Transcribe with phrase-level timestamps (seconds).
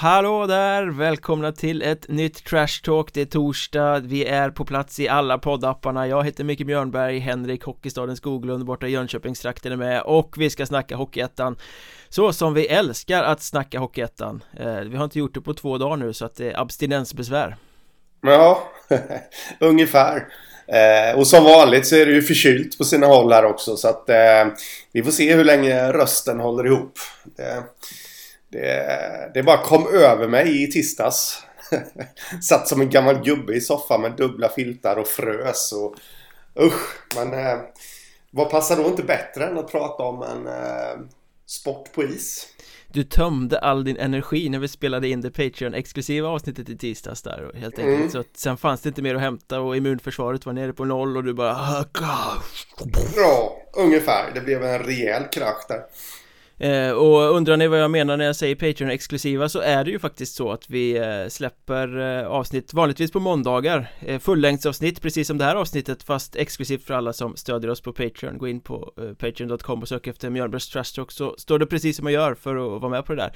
[0.00, 0.86] Hallå där!
[0.86, 5.38] Välkomna till ett nytt Trash Talk, det är torsdag, vi är på plats i alla
[5.38, 6.06] poddapparna.
[6.08, 10.02] Jag heter Micke Björnberg, Henrik Hockeystaden Skoglund borta i Jönköpingstrakten är med.
[10.02, 11.56] Och vi ska snacka Hockeyettan
[12.08, 14.44] Så som vi älskar att snacka Hockeyettan.
[14.60, 17.56] Eh, Vi har inte gjort det på två dagar nu så att det är abstinensbesvär.
[18.22, 18.62] Ja,
[19.60, 20.26] ungefär.
[20.68, 23.88] Eh, Och som vanligt så är det ju förkylt på sina håll här också så
[23.88, 24.46] att eh,
[24.92, 26.98] Vi får se hur länge rösten håller ihop.
[27.36, 27.62] Det,
[28.48, 31.42] det, det bara kom över mig i tisdags.
[32.42, 35.94] Satt som en gammal gubbe i soffan med dubbla filtar och frös och
[36.64, 37.14] usch.
[37.16, 37.58] Men eh,
[38.30, 41.06] vad passar då inte bättre än att prata om en eh,
[41.46, 42.46] sport på is?
[42.92, 47.52] Du tömde all din energi när vi spelade in det Patreon-exklusiva avsnittet i tisdags där
[47.54, 48.10] helt enkelt mm.
[48.10, 51.16] så att sen fanns det inte mer att hämta och immunförsvaret var nere på noll
[51.16, 51.52] och du bara
[53.16, 54.30] Ja, ungefär.
[54.34, 55.80] Det blev en rejäl krasch där.
[56.58, 59.98] Eh, och undrar ni vad jag menar när jag säger Patreon-exklusiva så är det ju
[59.98, 63.90] faktiskt så att vi eh, släpper eh, avsnitt vanligtvis på måndagar.
[64.00, 67.92] Eh, Fullängdsavsnitt precis som det här avsnittet fast exklusivt för alla som stödjer oss på
[67.92, 68.38] Patreon.
[68.38, 71.96] Gå in på eh, Patreon.com och sök efter Mjölnbergs Trash Talk så står det precis
[71.96, 73.32] som man gör för att vara med på det där.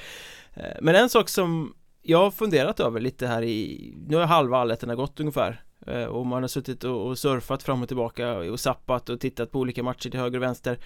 [0.55, 4.59] Eh, Men en sak som jag har funderat över lite här i Nu har halva
[4.59, 5.63] allettorna gått ungefär.
[5.87, 9.59] Eh, och man har suttit och surfat fram och tillbaka och sappat och tittat på
[9.59, 10.73] olika matcher till höger och vänster.
[10.73, 10.79] Eh,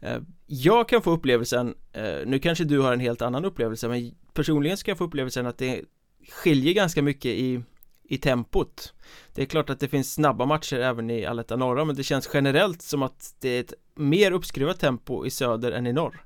[0.00, 4.14] Eh, jag kan få upplevelsen, eh, nu kanske du har en helt annan upplevelse men
[4.32, 5.84] personligen ska jag få upplevelsen att det
[6.30, 7.62] skiljer ganska mycket i,
[8.04, 8.94] i tempot.
[9.34, 12.30] Det är klart att det finns snabba matcher även i Aletta norra men det känns
[12.34, 16.24] generellt som att det är ett mer uppskruvat tempo i söder än i norr.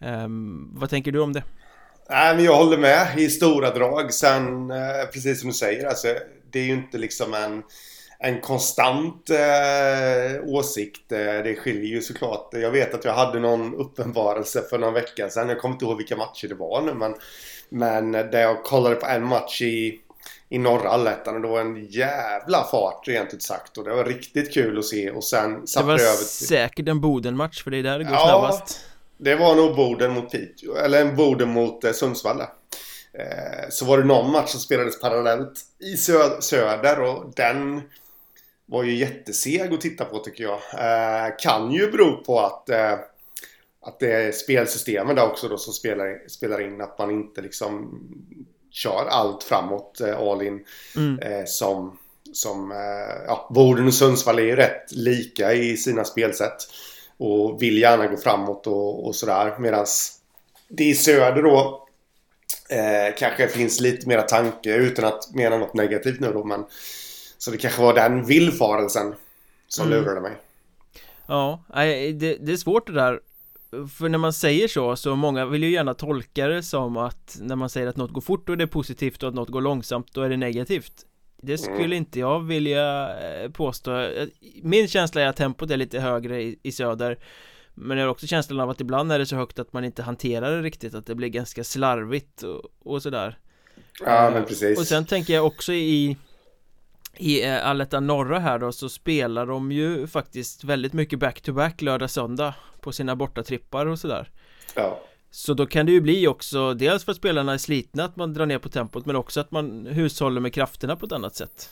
[0.00, 1.42] Ehm, vad tänker du om det?
[2.10, 3.18] Nej men jag håller med.
[3.18, 4.12] I stora drag.
[4.12, 6.08] Sen eh, precis som du säger alltså
[6.50, 7.62] Det är ju inte liksom en
[8.24, 11.12] en konstant eh, åsikt.
[11.12, 12.48] Eh, det skiljer ju såklart.
[12.52, 15.48] Jag vet att jag hade någon uppenbarelse för någon vecka sedan.
[15.48, 17.14] Jag kommer inte ihåg vilka matcher det var nu men
[17.68, 20.00] Men där jag kollade på en match i
[20.48, 24.04] i norra allettan och det var en jävla fart rent ut sagt och det var
[24.04, 26.46] riktigt kul att se och sen satte det över till...
[26.46, 28.80] säkert en Boden-match för det är där det går ja, snabbast
[29.18, 32.46] det var nog Boden mot Piteå eller en Boden mot eh, Sundsvall eh,
[33.70, 37.82] Så var det någon match som spelades parallellt i sö söder och den
[38.66, 40.58] var ju jätteseg att titta på tycker jag.
[40.74, 42.92] Eh, kan ju bero på att, eh,
[43.80, 46.80] att det är spelsystemet där också då som spelar, spelar in.
[46.80, 48.00] Att man inte liksom
[48.70, 50.64] kör allt framåt eh, all in.
[50.96, 51.18] Mm.
[51.18, 51.98] Eh, som
[52.32, 56.56] som eh, ja, Boden och Sundsvall är ju rätt lika i sina spelsätt.
[57.16, 59.58] Och vill gärna gå framåt och, och sådär.
[59.58, 59.86] Medan
[60.68, 61.86] det i söder då
[62.68, 66.44] eh, kanske finns lite mera tanke utan att mena något negativt nu då.
[66.44, 66.64] Men
[67.44, 69.14] så det kanske var den villfarelsen
[69.68, 69.98] som mm.
[69.98, 70.36] lurade mig.
[71.26, 73.20] Ja, det, det är svårt det där
[73.98, 77.56] för när man säger så, så många vill ju gärna tolka det som att när
[77.56, 80.14] man säger att något går fort då är det positivt och att något går långsamt
[80.14, 80.92] då är det negativt
[81.36, 81.92] Det skulle mm.
[81.92, 84.10] inte jag vilja eh, påstå
[84.62, 87.18] Min känsla är att tempot är lite högre i, i söder
[87.74, 90.02] Men jag har också känslan av att ibland är det så högt att man inte
[90.02, 93.38] hanterar det riktigt Att det blir ganska slarvigt och, och sådär
[94.00, 96.16] Ja men precis Och sen tänker jag också i
[97.16, 102.54] i eh, Allettan Norra här då så spelar de ju faktiskt väldigt mycket back-to-back lördag-söndag
[102.80, 104.30] på sina bortatrippar och sådär.
[104.74, 105.00] Ja.
[105.30, 108.34] Så då kan det ju bli också dels för att spelarna är slitna att man
[108.34, 111.70] drar ner på tempot men också att man hushåller med krafterna på ett annat sätt.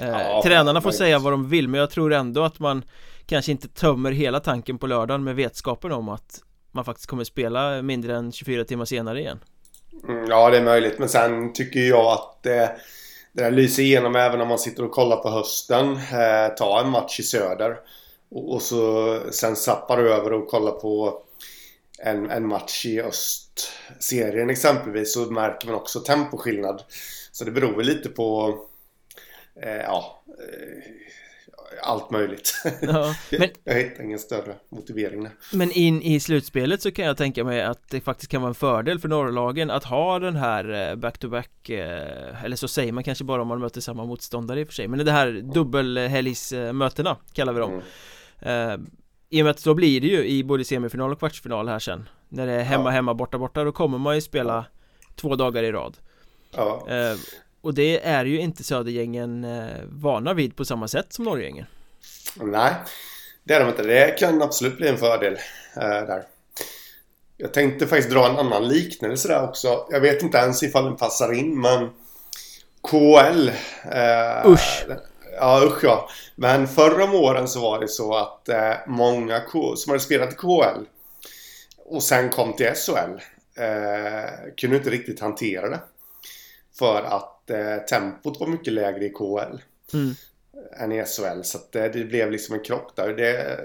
[0.00, 2.84] Eh, ja, Tränarna får säga vad de vill men jag tror ändå att man
[3.26, 6.40] kanske inte tömmer hela tanken på lördagen med vetskapen om att
[6.72, 9.38] man faktiskt kommer spela mindre än 24 timmar senare igen.
[10.08, 12.68] Mm, Ja det är möjligt men sen tycker jag att eh
[13.34, 15.92] det där lyser igenom även om man sitter och kollar på hösten.
[15.92, 17.76] Eh, ta en match i söder.
[18.28, 21.22] Och, och, så sen zappar du över och kollar på
[21.98, 25.14] en, en match i östserien exempelvis.
[25.14, 26.82] Så märker man också temposkillnad.
[27.32, 28.58] Så det beror väl lite på
[29.62, 30.92] eh, ja, eh,
[31.82, 32.62] allt möjligt.
[32.82, 35.32] Ja, men, jag hittar ingen större motivering där.
[35.52, 38.54] Men in i slutspelet så kan jag tänka mig att det faktiskt kan vara en
[38.54, 43.42] fördel för norrlagen att ha den här back-to-back eh, Eller så säger man kanske bara
[43.42, 47.60] om man möter samma motståndare i och för sig Men det här dubbelhelgsmötena kallar vi
[47.60, 47.82] dem
[48.40, 48.80] mm.
[48.80, 48.86] uh,
[49.30, 52.08] I och med att då blir det ju i både semifinal och kvartsfinal här sen
[52.28, 52.90] När det är hemma, ja.
[52.90, 54.64] hemma, borta, borta Då kommer man ju spela
[55.16, 55.96] två dagar i rad
[56.56, 56.86] Ja.
[57.64, 61.66] Och det är ju inte Södergängen eh, vana vid på samma sätt som Norrgängen
[62.34, 62.74] Nej,
[63.44, 63.82] det är de inte.
[63.82, 65.32] Det kan absolut bli en fördel
[65.76, 66.22] eh, där.
[67.36, 69.86] Jag tänkte faktiskt dra en annan liknelse där också.
[69.90, 71.90] Jag vet inte ens ifall den passar in men
[72.90, 73.48] KL
[73.92, 74.86] eh, Usch
[75.38, 79.76] Ja usch ja Men förra om åren så var det så att eh, många K
[79.76, 80.84] som hade spelat i KL
[81.84, 83.20] och sen kom till SHL
[83.62, 85.80] eh, kunde inte riktigt hantera det.
[86.78, 89.58] För att eh, tempot var mycket lägre i KL.
[89.92, 90.14] Mm.
[90.80, 91.42] Än i SHL.
[91.42, 93.08] Så att, eh, det blev liksom en krock där.
[93.08, 93.58] Det,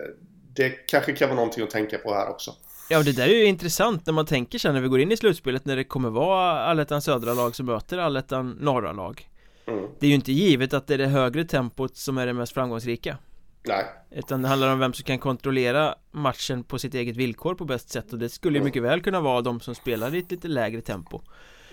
[0.56, 2.56] det kanske kan vara någonting att tänka på här också.
[2.90, 5.18] Ja, det där är ju intressant när man tänker sen när vi går in i
[5.18, 9.30] slutspelet när det kommer vara allettan södra lag som möter allettan norra lag.
[9.68, 9.86] Mm.
[10.00, 12.54] Det är ju inte givet att det är det högre tempot som är det mest
[12.54, 13.18] framgångsrika.
[13.64, 13.86] Nej.
[14.12, 17.90] Utan det handlar om vem som kan kontrollera matchen på sitt eget villkor på bäst
[17.90, 18.66] sätt och det skulle ju Mm.
[18.66, 21.22] mycket väl kunna vara de som spelar i ett lite lägre tempo.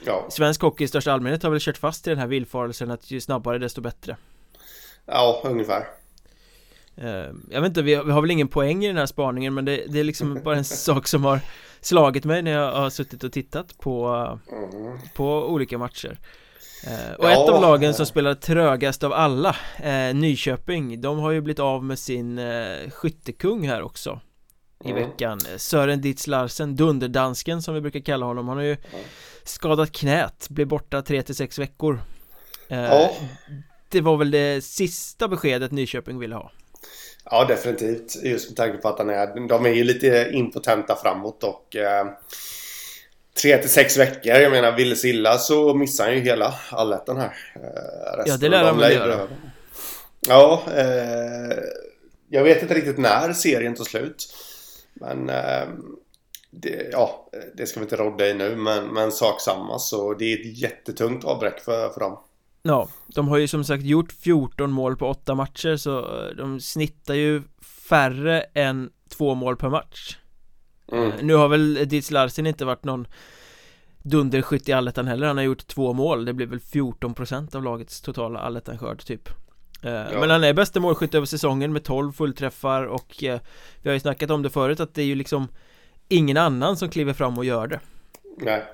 [0.05, 0.27] Ja.
[0.31, 3.21] Svensk hockey i största allmänhet har väl kört fast i den här villfarelsen att ju
[3.21, 4.17] snabbare desto bättre.
[5.07, 5.87] ja, ungefär.
[6.97, 9.55] Eh, Jag vet inte, vi har, vi har väl ingen poäng i den här spaningen
[9.55, 11.41] men det, det är liksom bara en sak som har
[11.81, 14.07] slagit mig när jag har suttit och tittat på,
[14.53, 14.99] Mm.
[15.15, 16.19] på olika matcher
[16.87, 21.31] Eh, Och Ja, ett av lagen som spelar trögast av alla, eh, Nyköping, de har
[21.31, 24.21] ju blivit av med sin eh, skyttekung här också
[24.85, 25.03] i Mm.
[25.09, 28.77] veckan Sören Ditz Larsen, dunderdansken som vi brukar kalla honom, han har ju
[29.45, 32.01] skadat knät, blir borta 3-6 veckor
[32.69, 33.11] Eh, Ja.
[33.89, 36.51] Det var väl det sista beskedet Nyköping ville ha
[37.31, 38.17] Ja, definitivt.
[38.25, 42.07] Just med tanke på att han är, de är ju lite impotenta framåt och eh,
[43.43, 44.33] tre till sex veckor.
[44.33, 47.37] Jag menar, vill illa så missar han ju hela allettan här.
[47.55, 49.29] Eh, Ja, det lär han väl göra.
[50.29, 51.57] Ja, eh,
[52.29, 54.27] jag vet inte riktigt när serien tar slut.
[55.01, 55.69] Men eh,
[56.51, 59.79] det, ja, det ska vi inte rodda i nu, men, men sak samma.
[59.79, 62.19] Så det är ett jättetungt avbräck för, för dem.
[62.63, 66.61] Ja, de har ju som sagt gjort 14 mål på 8 matcher så eh, de
[66.61, 67.43] snittar ju
[67.89, 70.17] färre än två mål per match
[70.93, 71.13] Mm.
[71.13, 73.07] Eh, Nu har väl Ditz Larsen inte varit någon
[74.03, 78.01] dunderskytt i allettan heller, han har gjort två mål, det blir väl 14% av lagets
[78.01, 79.29] totala allettan-skörd typ
[79.87, 83.41] Eh, Men han är bästa målskytt över säsongen med 12 fullträffar och eh,
[83.83, 85.49] Vi har ju snackat om det förut att det är ju liksom
[86.09, 87.81] Ingen annan som kliver fram och gör det
[88.39, 88.65] Nej.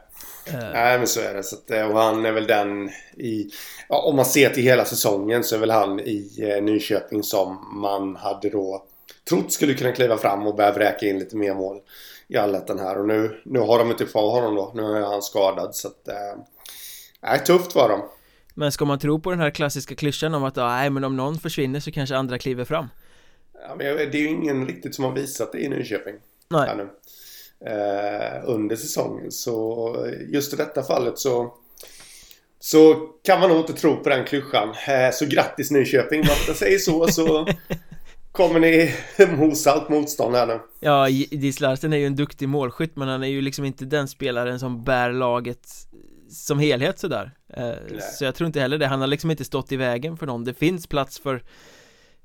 [0.47, 1.43] Eh, Nej men så är det.
[1.43, 3.51] Så att, eh, och han är väl den i...
[3.89, 7.81] Ja, om man ser till hela säsongen så är väl han i eh, Nyköping som
[7.81, 8.85] man hade då
[9.29, 11.81] trott skulle kunna kliva fram och börja vräka in lite mer mål
[12.29, 12.99] i allettan här.
[12.99, 14.73] Och nu, nu har de inte kvar honom då.
[14.75, 16.09] Nu är han skadad så att...
[17.23, 18.03] Nej, tufft var de.
[18.55, 21.17] Men ska man tro på den här klassiska klyschan om att ah, nej men om
[21.17, 22.89] någon försvinner så kanske andra kliver fram
[23.69, 26.15] Ja, men det är ju ingen riktigt som har visat det i Nyköping.
[26.49, 26.89] Nej, nu.
[27.71, 29.31] Eh, under säsongen.
[29.33, 31.55] Så just i detta fallet så
[32.59, 32.95] så
[33.25, 34.69] kan man nog inte tro på den klyschan.
[34.69, 37.47] Eh, så grattis Nyköping, om jag säger så så
[38.33, 38.95] kommer ni
[39.37, 40.61] mosa allt motstånd här nu.
[40.81, 44.09] Ja, Diss Larsen är ju en duktig målskytt men han är ju liksom inte den
[44.09, 45.69] spelaren som bär laget
[46.33, 47.31] som helhet sådär.
[47.49, 47.73] Eh,
[48.19, 50.45] Så jag tror inte heller det, han har liksom inte stått i vägen för någon.
[50.45, 51.43] Det finns plats för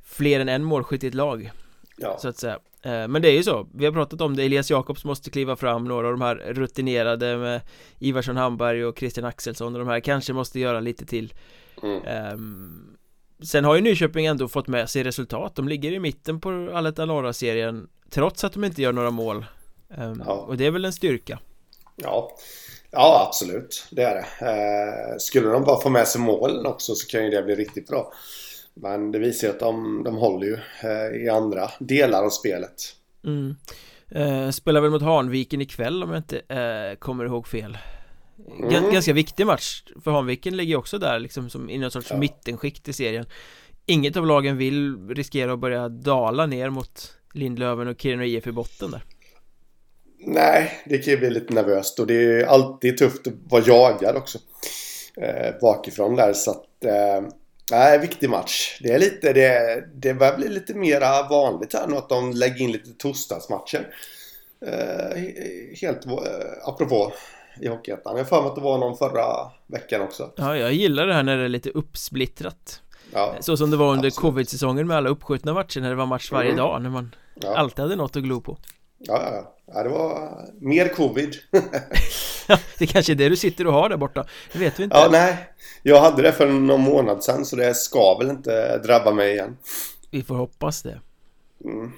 [0.04, 1.52] fler än en målskytt i ett lag
[1.98, 2.60] Ja, så att säga.
[2.82, 5.56] Eh, Men det är ju så, vi har pratat om det, Elias Jakobs måste kliva
[5.56, 5.86] fram.
[5.86, 7.62] Några av de här rutinerade med
[8.00, 11.34] Ivarsson Hamberg och Christian Axelsson och de här kanske måste göra lite till.
[11.84, 12.04] Mm.
[12.06, 12.94] Ehm,
[13.44, 15.56] Sen har ju Nyköping ändå fått med sig resultat.
[15.56, 19.46] De ligger i mitten på Allettan norra-serien Trots att de inte gör några mål.
[19.98, 20.34] Ehm, Ja.
[20.34, 21.40] Och det är väl en styrka.
[21.96, 22.32] Ja.
[22.92, 23.88] Ja absolut.
[23.92, 24.46] Det är det.
[24.46, 27.88] Eh, skulle de bara få med sig målen också så kan ju det bli riktigt
[27.88, 28.14] bra.
[28.74, 30.54] Men det visar ju att de, de håller ju
[30.84, 32.74] eh, i andra delar av spelet.
[33.26, 33.56] mm.
[34.12, 37.78] Ehm, Spelar väl mot Hanviken ikväll om jag inte eh, kommer ihåg fel
[38.48, 38.94] Gan- Mm.
[38.94, 42.18] Ganska viktig match För Hanviken ligger ju också där liksom som i någon sorts Ja.
[42.18, 43.26] mittenskikt i serien
[43.86, 48.52] Inget av lagen vill riskera att börja dala ner mot Lindlöven och Kiruna IF i
[48.52, 49.02] botten där
[50.20, 54.16] Nej, det kan ju bli lite nervöst och det är alltid tufft att vara jagad
[54.16, 54.38] också.
[55.22, 56.86] Eh, bakifrån där så att...
[56.86, 57.28] Eh,
[57.72, 58.80] nej, viktig match.
[58.84, 59.34] Det är lite...
[59.34, 63.88] Det, det börjar bli lite mera vanligt här nu att de lägger in lite torsdagsmatcher.
[64.66, 66.14] Eh, he- helt eh,
[66.64, 67.14] apropå
[67.62, 68.18] i Hockeyettan.
[68.18, 70.32] Jag för mig att det var någon förra veckan också.
[70.38, 72.82] Ja, jag gillar det här när det är lite uppsplittrat
[73.14, 76.32] Ja, Så som det var under covid-säsongen med alla uppskjutna matcher när det var match
[76.32, 76.58] varje Mm.
[76.58, 78.58] dag när man ja, alltid hade något att glo på
[79.00, 79.54] ja, ja.
[79.74, 81.36] ja, det var mer covid.
[82.78, 85.08] Det kanske är det du sitter och har där borta Det vet vi inte ja,
[85.12, 85.38] nej.
[85.84, 89.58] Jag hade det för någon månad sedan så det ska väl inte drabba mig igen.
[90.12, 91.00] Vi får hoppas det
[91.66, 91.92] Mm.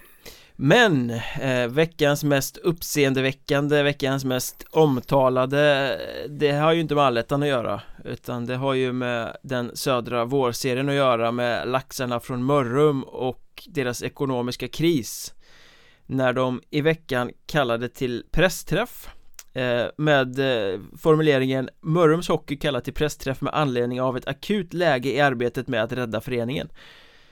[0.56, 1.10] Men
[1.42, 5.98] eh, veckans mest uppseendeväckande, veckans mest omtalade
[6.30, 10.26] Det har ju inte med allettan att göra Utan det har ju med den södra
[10.26, 15.34] vårserien att göra med laxarna från Mörrum och deras ekonomiska kris
[16.12, 19.10] När de i veckan kallade till pressträff
[19.54, 25.10] eh, Med eh, formuleringen Mörrums Hockey kallar till pressträff med anledning av ett akut läge
[25.10, 26.70] i arbetet med att rädda föreningen.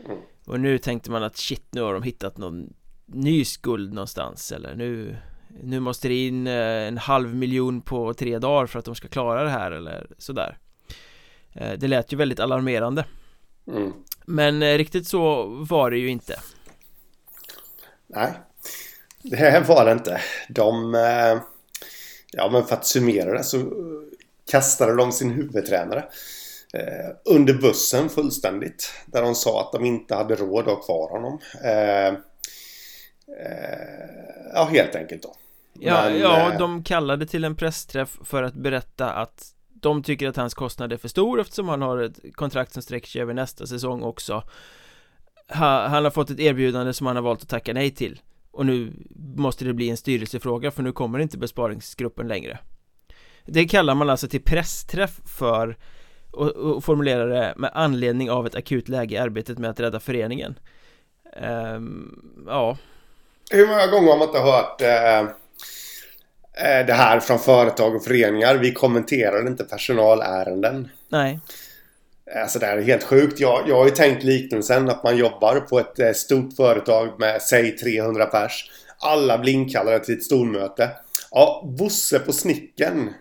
[0.05, 0.17] Mm.
[0.46, 2.74] och nu tänkte man att shit, nu har de hittat någon
[3.05, 5.17] ny skuld någonstans eller nu
[5.63, 9.07] Nu måste det in eh, en halv miljon på tre dagar för att de ska
[9.07, 10.57] klara det här eller sådär.
[11.77, 13.05] Det lät ju väldigt alarmerande.
[13.67, 13.93] Mm.
[14.25, 16.39] Men riktigt så var det ju inte.
[18.07, 18.34] Nej,
[19.29, 20.22] det var det inte.
[20.50, 20.96] De...
[20.96, 21.41] eh,
[22.31, 23.72] Ja, men för att summera det så
[24.51, 26.05] kastade de sin huvudtränare
[26.74, 28.93] eh, under bussen fullständigt.
[29.05, 31.39] Där de sa att de inte hade råd att ha kvar honom.
[31.63, 32.13] Eh,
[34.53, 35.36] ja, helt enkelt då.
[35.74, 40.36] Ja, Men, ja de kallade till en pressträff för att berätta att de tycker att
[40.36, 43.67] hans kostnad är för stor eftersom han har ett kontrakt som sträcker sig över nästa
[43.67, 44.43] säsong också
[45.50, 48.19] ha, Han har fått ett erbjudande som han har valt att tacka nej till
[48.58, 48.94] Och nu
[49.36, 52.60] måste det bli en styrelsefråga för nu kommer inte besparingsgruppen längre
[53.46, 55.78] Det kallar man alltså till pressträff för
[56.32, 60.00] och, och formulerar det med anledning av ett akut läge i arbetet med att rädda
[60.00, 60.60] föreningen
[61.42, 62.78] Ehm, Ja,
[63.52, 68.56] Hur många gånger har man inte hört eh, eh, det här från företag och föreningar?
[68.56, 70.90] Vi kommenterar inte personalärenden.
[71.10, 71.40] nej
[72.36, 73.39] Alltså det här är helt sjukt.
[73.39, 77.41] Jag, jag har ju tänkt liknelsen att man jobbar på ett eh, stort företag med
[77.41, 78.72] säg 300 pers.
[79.00, 80.89] Alla blir inkallade till ett stormöte.
[81.31, 83.13] Ja, Bosse på snicken.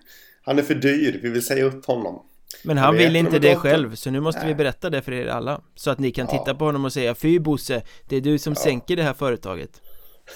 [0.44, 1.20] Han är för dyr.
[1.22, 2.22] Vi vill säga upp honom.
[2.64, 4.54] Men han vill inte det de- själv, så nu måste vi Nej.
[4.54, 6.38] berätta det för er alla Så att ni kan Ja.
[6.38, 9.70] titta på honom och säga Fy Bosse, det är du som sänker det här företaget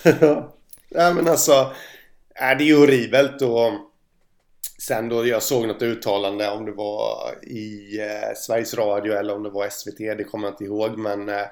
[0.91, 1.53] Nej men alltså.
[2.41, 3.71] Äh, det är ju horribelt och
[4.81, 9.43] sen då jag såg något uttalande om det var i eh, Sveriges Radio eller om
[9.43, 11.47] det var SVT, det kommer jag inte ihåg men eh,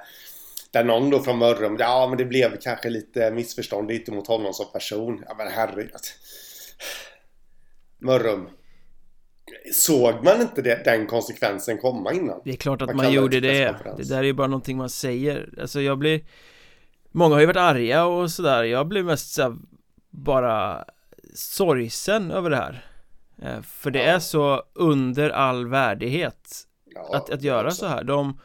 [0.70, 4.52] där någon då från Mörrum, ja men det blev kanske lite missförstånd inte mot honom
[4.54, 5.25] som person.
[5.26, 5.90] Ja men herregud.
[7.99, 8.49] Mörrum.
[9.73, 12.40] Såg man inte det, den konsekvensen komma innan?
[12.44, 13.75] Det är klart att Man man, gjorde det.
[13.97, 16.20] Det där är ju bara någonting man säger Alltså jag blir
[17.12, 19.56] Många har ju varit arga och sådär Jag blir mest så här,
[20.11, 20.85] bara
[21.35, 22.88] sorgsen över det här
[23.62, 24.04] För det Ja.
[24.04, 26.64] är så under all värdighet
[26.95, 28.04] Ja, att, att göra så här.
[28.04, 28.40] De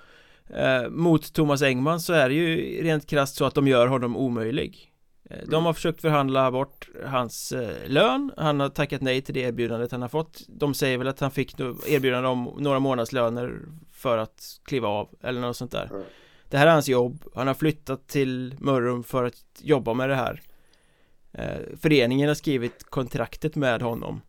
[0.49, 4.17] eh, Mot Thomas Engman så är det ju rent krasst så att de gör honom
[4.17, 4.91] omöjlig.
[5.29, 5.65] Eh, De Mm.
[5.65, 8.31] har försökt förhandla bort hans eh, lön.
[8.37, 10.41] Han har tackat nej till det erbjudandet han har fått.
[10.47, 13.59] De säger väl att han fick erbjudande om några månadslöner
[13.91, 15.89] För att kliva av eller något sånt där.
[15.91, 16.03] Mm.
[16.49, 17.23] Det här är hans jobb.
[17.35, 20.41] Han har flyttat till Mörrum för att jobba med det här.
[21.31, 24.21] Eh, Föreningen har skrivit kontraktet med honom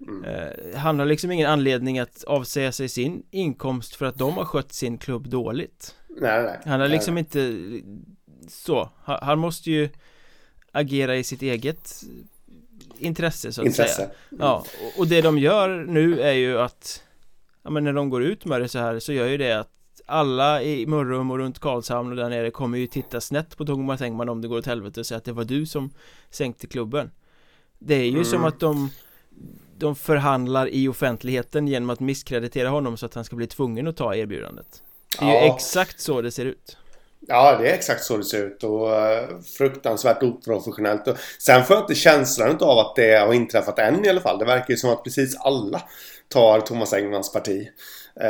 [0.00, 0.24] Mm.
[0.24, 4.44] Eh, Han har liksom ingen anledning att avsäga sig sin inkomst för att de har
[4.44, 6.58] skött sin klubb dåligt Nej, nej.
[6.64, 7.58] Han har nej, liksom inte
[8.48, 9.88] så, han, måste ju
[10.72, 12.02] agera i sitt eget
[12.98, 13.94] intresse så att Intresse.
[13.94, 14.08] säga
[14.38, 17.02] Ja, och, och det de gör nu är ju att
[17.62, 19.70] Ja men när de går ut med det så här så gör ju det att
[20.06, 24.00] alla i Mörrum och runt Karlshamn och där nere kommer ju titta snett på Thomas
[24.02, 25.90] Engman om det går åt helvete och säga att det var du som
[26.30, 27.10] sänkte klubben
[27.78, 28.24] Det är ju Mm.
[28.24, 28.90] som att de
[29.78, 33.96] De förhandlar i offentligheten genom att misskreditera honom så att han ska bli tvungen att
[33.96, 34.82] ta erbjudandet
[35.18, 35.54] Det är ju Ja.
[35.56, 36.76] exakt så det ser ut
[37.28, 39.28] Ja, det är exakt så det ser ut och eh,
[39.58, 41.08] fruktansvärt oprofessionellt.
[41.08, 44.38] Och sen får jag inte känslan av att det har inträffat än i alla fall.
[44.38, 45.82] Det verkar ju som att precis alla
[46.28, 47.68] tar Thomas Engmans parti.
[48.20, 48.26] Eh,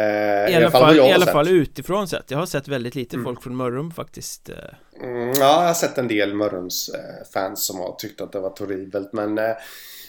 [0.52, 3.18] I alla fall, vad jag i alla fall utifrån sett Jag har sett väldigt lite
[3.24, 5.04] folk från Mörrum faktiskt eh.
[5.04, 8.40] Mm, ja, jag har sett en del Mörrums eh, fans som har tyckt att det
[8.40, 9.12] var horribelt.
[9.12, 9.38] Men,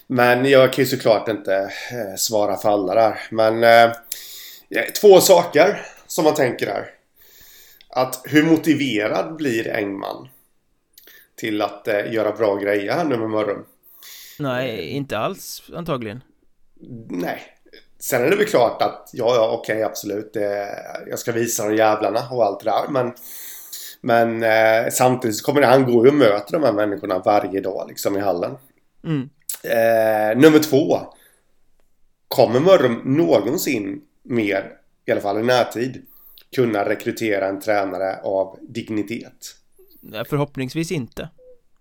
[0.07, 1.55] men jag kan ju såklart inte
[1.91, 3.19] eh, svara för alla där.
[3.31, 3.95] Men eh,
[4.69, 6.89] ja, två saker som man tänker här.
[7.89, 10.27] Att hur motiverad blir Engman
[11.35, 13.65] till att eh, göra bra grejer här nu med Mörrum?
[14.39, 16.21] Nej, inte alls antagligen
[17.09, 17.41] Nej.
[17.99, 20.33] Sen är det väl klart att ja, ja, okej, absolut.
[20.33, 20.69] Det,
[21.09, 22.87] jag ska visa de jävlarna och allt det där.
[22.89, 23.13] Men,
[24.01, 27.61] men eh, samtidigt så kommer det, han går ju och möter de här människorna varje
[27.61, 28.57] dag liksom i hallen.
[29.03, 29.29] mm.
[29.65, 30.99] Eh, nummer två.
[32.27, 34.71] Kommer Mörrum någonsin mer,
[35.05, 36.05] i alla fall i närtid,
[36.55, 39.55] kunna rekrytera en tränare av dignitet?
[40.01, 41.29] Nej, Förhoppningsvis inte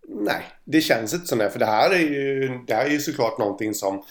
[0.09, 1.51] Nej, det känns inte som det.
[1.51, 4.05] För det här är ju, det här är ju såklart någonting som,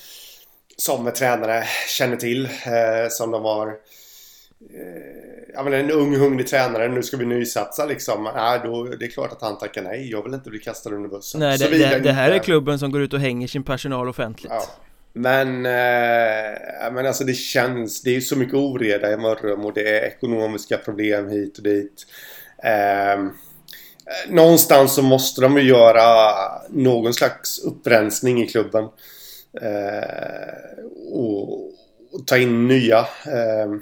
[0.77, 2.46] som tränare känner till.
[2.46, 3.74] Eh, som de har...
[4.70, 8.32] Eh, ja, men en ung hungrig tränare, nu ska vi nysatsa liksom.
[8.36, 10.12] Nej, då, det är klart att han tackar nej.
[10.12, 11.39] Jag vill inte bli kastad under bussen.
[11.39, 14.51] Nej, det, det, det här är klubben som går ut och hänger sin personal offentligt
[14.51, 14.65] Ja.
[15.15, 19.74] Men, eh, men alltså det känns, det är ju så mycket oreda i Mörrum och
[19.74, 22.05] det är ekonomiska problem hit och dit.
[22.63, 23.24] Eh,
[24.27, 26.34] någonstans så måste de ju göra
[26.70, 28.84] någon slags upprensning i klubben.
[29.62, 31.63] Eh, och,
[32.12, 33.00] och ta in nya.
[33.00, 33.74] Eh,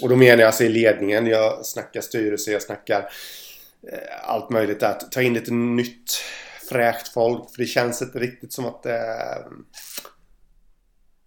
[0.00, 1.26] och då menar jag alltså i ledningen.
[1.26, 2.98] Jag snackar styrelse, jag snackar
[3.92, 4.82] eh, allt möjligt.
[4.82, 6.12] Att ta in lite nytt,
[6.68, 7.50] fräscht folk.
[7.50, 8.96] För det känns inte riktigt som att det...
[8.96, 9.52] Eh,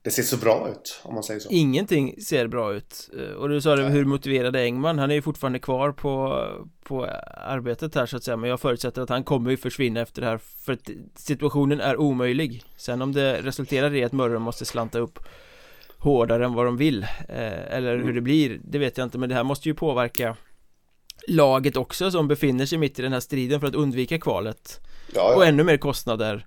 [0.02, 3.50] det ser så bra ut om man säger så Ingenting ser bra ut eh, Och
[3.50, 5.00] du sa det, hur motiverad Engman?
[5.00, 6.46] Han är ju fortfarande kvar på,
[6.84, 7.06] på
[7.38, 10.28] arbetet här så att säga Men jag förutsätter att han kommer ju försvinna efter det
[10.28, 15.00] här För att situationen är omöjlig Sen om det resulterar i att Mörrum måste slanta
[15.00, 15.20] upp
[16.06, 18.16] Hårdare än vad de vill eh, Eller hur mm.
[18.16, 20.36] det blir, det vet jag inte Men det här måste ju påverka
[21.28, 24.80] Laget också som befinner sig mitt i den här striden för att undvika kvalet
[25.14, 25.36] ja, ja.
[25.36, 26.46] Och ännu mer kostnader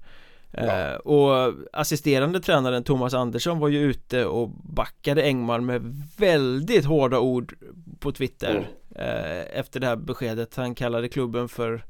[0.51, 0.91] Ja.
[0.91, 7.19] Eh, och assisterande tränaren Thomas Andersson var ju ute och backade Engman med väldigt hårda
[7.19, 7.55] ord
[7.99, 8.65] på Twitter mm.
[8.97, 11.85] Eh, efter det här beskedet Han kallade klubben för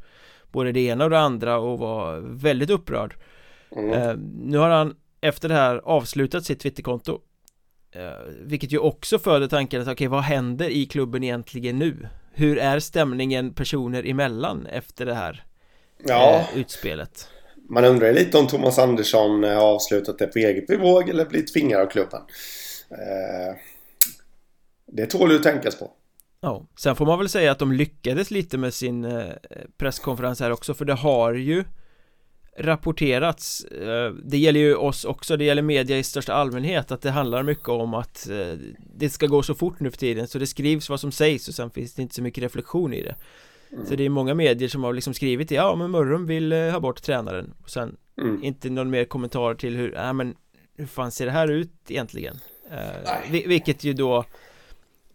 [0.52, 3.14] både det ena och det andra och var väldigt upprörd
[3.76, 3.92] mm.
[3.92, 7.20] Eh, nu har han efter det här avslutat sitt Twitterkonto
[8.40, 12.08] Vilket ju också föder tanken att okej okay, vad händer i klubben egentligen nu?
[12.32, 15.44] Hur är stämningen personer emellan efter det här
[16.04, 16.44] ja.
[16.54, 17.28] utspelet?
[17.68, 21.80] Man undrar lite om Thomas Andersson har avslutat det på eget bevåg eller blivit tvingad
[21.80, 22.20] av klubben.
[22.90, 23.56] Eh,
[24.86, 25.90] det tål ju att tänkas på.
[26.40, 29.32] Ja, sen får man väl säga att de lyckades lite med sin eh,
[29.78, 31.64] presskonferens här också för det har ju
[32.58, 37.10] rapporterats eh, Det gäller ju oss också, det gäller media i största allmänhet att det
[37.10, 38.28] handlar mycket om att
[38.96, 41.54] det ska gå så fort nu för tiden så det skrivs vad som sägs och
[41.54, 43.14] sen finns det inte så mycket reflektion i det
[43.72, 43.86] Mm.
[43.86, 46.80] Så det är många medier som har liksom skrivit Ja men Mörrum vill eh, ha
[46.80, 48.44] bort tränaren och sen mm.
[48.44, 50.34] inte någon mer kommentar till hur, ja men
[50.76, 52.36] hur fan ser det här ut egentligen?
[52.70, 54.24] Eh, vilket ju då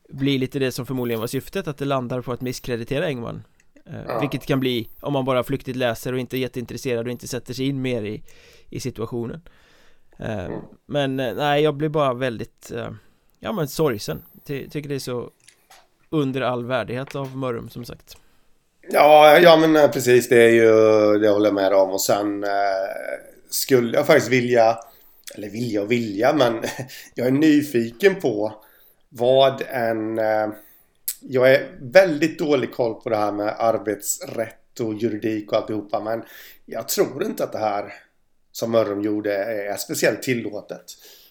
[0.10, 3.42] blir lite det som förmodligen var syftet att det landar på att misskreditera Engman eh,
[3.84, 4.20] ja.
[4.20, 7.54] Vilket kan bli om man bara flyktigt läser och inte är jätteintresserad och inte sätter
[7.54, 8.24] sig in mer i,
[8.70, 9.42] i situationen
[10.20, 10.60] eh, mm.
[10.86, 12.90] Men eh, nej jag blir bara väldigt eh,
[13.40, 15.30] Ja men sorgsen Ty Tycker det är så
[16.10, 18.18] under all värdighet av Mörrum som sagt
[18.90, 20.30] Ja, ja men eh, precis.
[20.30, 20.72] Det är ju,
[21.20, 21.92] det håller jag med om.
[21.92, 22.50] Och sen eh,
[23.50, 24.78] skulle jag faktiskt vilja,
[25.36, 26.64] eller vilja och vilja, men
[27.16, 28.54] jag är nyfiken på
[29.10, 30.20] vad en...
[30.20, 30.48] Eh,
[31.28, 36.24] jag är väldigt dålig koll på det här med arbetsrätt och juridik och alltihopa, men
[36.66, 37.94] jag tror inte att det här
[38.52, 40.86] som Mörrum gjorde är speciellt tillåtet.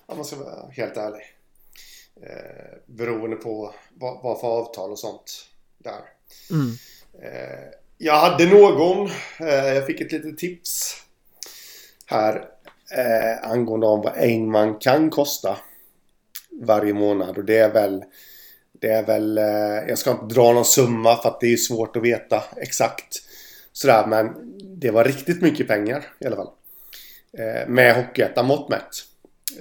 [0.07, 1.23] Om man ska vara helt ärlig.
[2.23, 6.01] Eh, beroende på vad, vad för avtal och sånt där.
[6.51, 6.73] Mm.
[7.23, 9.07] Eh, jag hade någon,
[9.41, 11.03] eh, jag fick ett litet tips
[12.07, 12.49] här
[12.97, 15.59] eh, angående om vad Engman kan kosta
[16.61, 18.05] varje månad och det är väl
[18.83, 19.37] det är väl,
[19.89, 23.23] jag ska inte dra någon summa för att det är svårt att veta exakt
[23.73, 24.29] sådär men
[24.81, 26.51] det var riktigt mycket pengar i alla fall.
[27.67, 29.05] Med Hockeyettan mått mätt.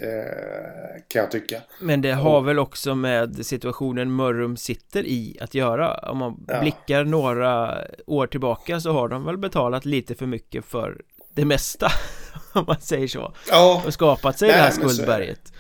[0.02, 5.54] Eh, kan jag tycka Men det har väl också med situationen Mörrum sitter i att
[5.54, 6.62] göra Om man ja.
[6.62, 11.02] blickar några år tillbaka så har de väl betalat lite för mycket för
[11.34, 11.92] det mesta
[12.54, 15.54] Om man säger så Ja Och skapat sig nej, det här skuldberget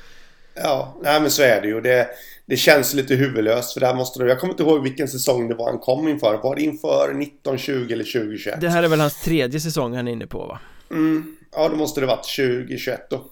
[0.53, 2.07] Ja, nej men så är det ju det,
[2.45, 5.55] det känns lite huvudlöst för där måste de, Jag kommer inte ihåg vilken säsong det
[5.55, 8.61] var han kom inför Var det inför 1920 eller 2021?
[8.61, 10.59] Det här är väl hans tredje säsong han är inne på va?
[10.91, 13.25] Mm, ja då måste det varit 2021 då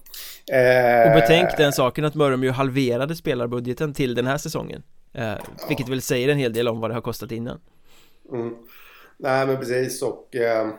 [0.52, 5.34] Eh, och betänk den saken att Mörrum ju halverade spelarbudgeten till den här säsongen eh,
[5.68, 5.90] Vilket ja.
[5.90, 7.60] väl säger en hel del om vad det har kostat innan
[8.32, 8.56] mm.
[9.18, 10.70] Nej men precis och eh,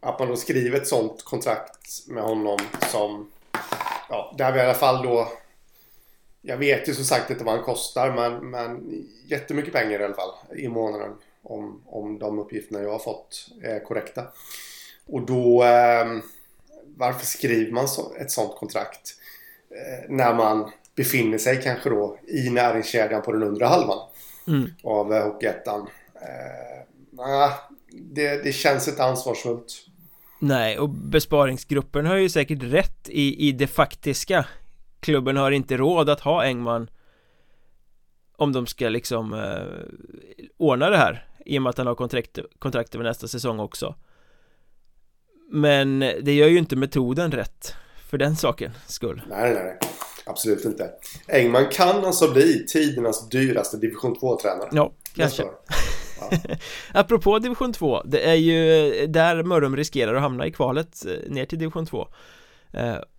[0.00, 2.58] Att man då skriver ett sånt kontrakt med honom
[2.92, 3.30] som
[4.08, 5.28] Ja, där vi i alla fall då
[6.46, 10.14] Jag vet ju som sagt inte vad han kostar men, men Jättemycket pengar i alla
[10.14, 14.24] fall i månaden Om, om de uppgifterna jag har fått är korrekta
[15.06, 16.06] Och då eh,
[16.96, 19.14] varför skriver man så, ett sånt kontrakt
[19.70, 23.98] eh, när man befinner sig kanske då i näringskedjan på den undre halvan
[24.46, 24.70] mm.
[24.82, 25.88] av eh, Hockeyettan.
[26.14, 27.54] Eh,
[27.90, 29.86] det, det känns inte ansvarsfullt.
[30.38, 34.46] Nej, och besparingsgruppen har ju säkert rätt i, i det faktiska.
[35.04, 36.90] Klubben har inte råd att ha Engman
[38.36, 42.38] om de ska liksom eh, ordna det här i och med att han har kontrakt,
[42.58, 43.94] kontrakt över nästa säsong också.
[45.50, 47.74] Men det gör ju inte metoden rätt
[48.10, 49.22] För den saken skull.
[49.28, 49.78] Nej, nej, nej.
[50.26, 50.90] Absolut inte.
[51.28, 55.42] Engman kan alltså bli tidernas dyraste division 2-tränare Ja, kanske.
[56.20, 56.38] ja.
[56.92, 61.46] Apropå division 2 Det är ju där Mörrum riskerar att hamna i kvalet eh, ner
[61.46, 62.06] till division 2 eh,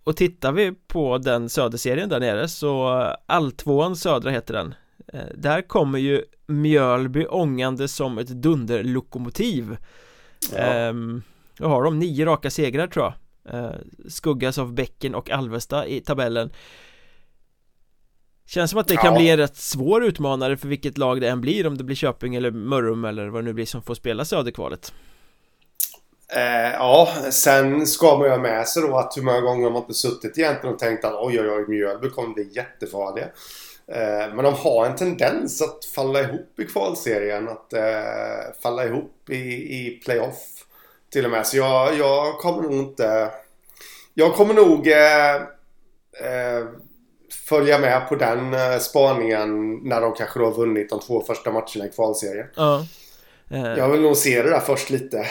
[0.04, 2.88] Och tittar vi på den söderserien där nere så
[3.26, 4.74] Alltvåan södra heter den
[5.12, 9.76] eh, Där kommer ju Mjölby ångande som ett dunderlokomotiv
[10.52, 10.88] ja.
[10.88, 11.22] um,
[11.58, 13.14] då har de nio raka segrar tror jag
[13.54, 13.74] eh,
[14.08, 16.50] Skuggas av Bäcken och Alvesta i tabellen
[18.46, 19.18] Känns som att det kan ja.
[19.18, 22.34] bli en rätt svår utmanare för vilket lag det än blir Om det blir Köping
[22.34, 24.92] eller Mörrum eller vad det nu blir som får spela Söderkvalet
[26.32, 29.70] Eh, ja, sen ska man ju ha med sig då att hur många gånger har
[29.70, 33.26] man inte suttit egentligen och tänkt att oj oj oj Mjölby kommer bli jättefarliga.
[33.88, 37.48] Eh, men de har en tendens att falla ihop i kvalserien.
[37.48, 39.36] Att eh, falla ihop i,
[39.86, 40.66] i playoff.
[41.12, 41.46] Till och med.
[41.46, 43.30] Så jag, jag kommer nog inte...
[44.14, 46.66] Jag kommer nog eh, eh
[47.48, 51.52] följa med på den eh, spaningen när de kanske då har vunnit de två första
[51.52, 52.46] matcherna i kvalserien.
[53.50, 53.78] Eh.
[53.78, 55.26] Jag vill nog se det där först lite.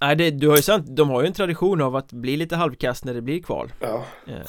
[0.00, 0.06] Eh.
[0.06, 2.56] Nej, det, du har ju sant, de har ju en tradition av att bli lite
[2.56, 3.72] halvkast när det blir kval.
[3.80, 4.04] Ja.
[4.26, 4.46] Eh.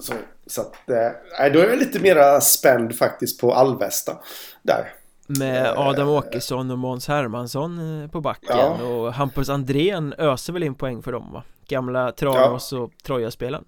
[0.00, 0.12] Så,
[0.46, 4.18] så att, eh, då är jag lite mera spänd faktiskt på Alvesta
[4.62, 4.92] där.
[5.26, 7.78] Med eh, Adam Åkesson och Måns Hermansson
[8.12, 8.82] på backen ja.
[8.84, 11.42] och Hampus Andrén öser väl in poäng för dem va?
[11.68, 12.78] Gamla Tranås ja.
[12.78, 13.64] och Troja-spelaren.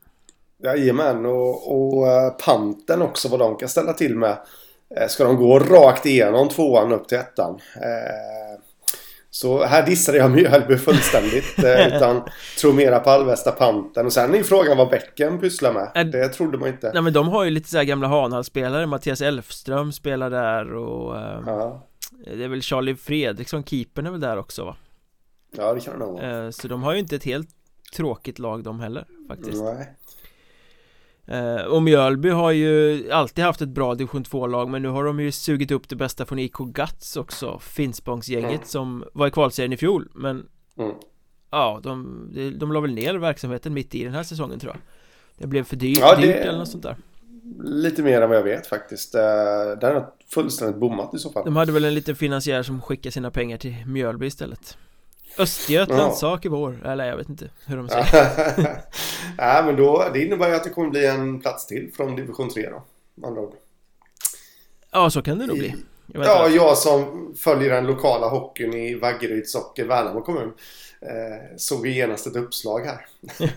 [0.62, 4.36] Jajamän, och, och panten också vad de kan ställa till med.
[5.08, 7.54] Ska de gå rakt igenom tvåan upp till ettan?
[7.54, 8.43] Uh,
[9.34, 11.44] så här dissade jag Mjölby fullständigt.
[11.86, 12.22] utan
[12.60, 14.06] tror mera på Alvesta panten.
[14.06, 16.12] Och sen är frågan vad Bäcken pysslar med.
[16.12, 16.90] Det trodde man inte.
[16.92, 18.86] Nej men de har ju lite så här gamla Hanhall-spelare.
[18.86, 21.16] Mattias Elfström spelar där och...
[21.46, 21.86] Ja.
[22.36, 24.76] Det är väl Charlie Fredriksson, keepern är väl där också va?
[25.56, 26.52] Ja det kan det nog vara.
[26.52, 27.48] Så de har ju inte ett helt
[27.96, 29.62] tråkigt lag de heller faktiskt.
[29.62, 29.96] Nej.
[31.26, 35.20] Eh, och Mjölby har ju alltid haft ett bra division 2-lag men nu har de
[35.20, 38.64] ju sugit upp det bästa från IK Gats också Finspångsgänget mm.
[38.64, 40.46] som var i kvalserien i fjol men
[40.78, 40.94] mm.
[41.50, 44.80] Ja, de, de, de la väl ner verksamheten mitt i den här säsongen tror jag.
[45.38, 46.96] Det blev för dyrt, ja, dyrt eller något sånt där.
[47.64, 49.14] Lite mer än vad jag vet faktiskt.
[49.14, 49.20] Eh,
[49.80, 51.44] Det har fullständigt bommat i så fall.
[51.44, 54.78] De hade väl en liten finansiär som skickade sina pengar till Mjölby istället
[55.38, 56.30] Östergötlands ja.
[56.30, 58.04] sak i vår, eller jag vet inte hur de säger
[59.38, 62.50] Ja men då, det innebär ju att det kommer bli en plats till från division
[62.50, 62.82] 3 då
[63.26, 63.54] andra ord.
[64.90, 65.74] Ja så kan det nog bli
[66.06, 70.52] jag Ja, jag som följer den lokala hockeyn i Vaggeryds och Värnamo kommun
[71.00, 73.06] eh, Såg genast ett uppslag här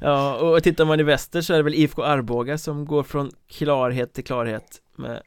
[0.00, 3.30] Ja, och tittar man i väster så är det väl IFK Arboga som går från
[3.48, 5.22] klarhet till klarhet med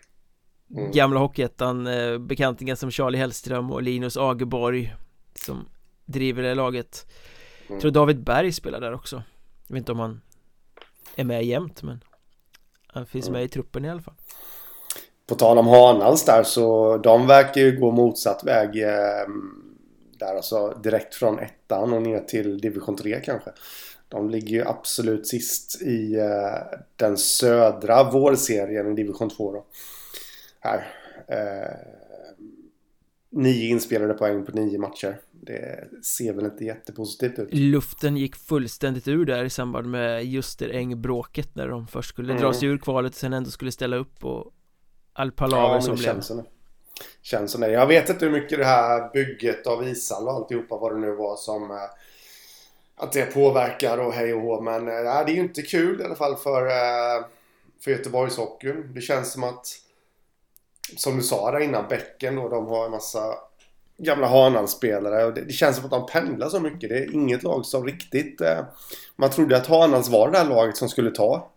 [0.77, 0.91] mm.
[0.91, 4.95] gamla Hockeyettan eh, bekantingen som Charlie Hellström och Linus Agerborg
[5.43, 5.69] som
[6.05, 7.05] driver det laget.
[7.61, 7.81] Jag mm.
[7.81, 9.23] tror David Berg spelar där också.
[9.67, 10.21] Jag vet inte om han
[11.15, 12.03] är med jämt men
[12.87, 13.33] Han finns mm.
[13.33, 14.13] med i truppen i alla fall.
[15.27, 19.27] På tal om Hanals där så de verkar ju gå motsatt väg eh,
[20.19, 23.51] Där alltså direkt från ettan och ner till division 3 kanske.
[24.07, 29.65] De ligger ju absolut sist i eh, den södra vårserien i division 2 då.
[30.59, 30.87] Här
[31.27, 31.99] eh,
[33.31, 39.07] Nio inspelade poäng på nio matcher det ser väl inte jättepositivt ut Luften gick fullständigt
[39.07, 42.43] ur där i samband med Justeräng-bråket när de först skulle mm.
[42.43, 44.53] dra sig ur kvalet och sen ändå skulle ställa upp och
[45.13, 46.43] all palaver ja, som blev känns som
[47.21, 47.71] Känns som det.
[47.71, 51.11] Jag vet inte hur mycket det här bygget av ishall och alltihopa vad det nu
[51.11, 51.77] var som eh,
[52.95, 56.03] att det påverkar och hej och hå men äh, det är ju inte kul i
[56.03, 57.25] alla fall för, äh,
[57.83, 58.93] för Göteborgshockeyn.
[58.93, 59.67] Det känns som att
[60.97, 63.48] som du sa där innan, Bäcken då, de har en massa
[63.99, 65.25] gamla Hanals-spelare.
[65.25, 66.89] Och det, det, känns som att de pendlar så mycket.
[66.89, 68.41] Det är inget lag som riktigt...
[68.41, 68.59] Eh,
[69.15, 71.51] man trodde att Hanals var det här laget som skulle ta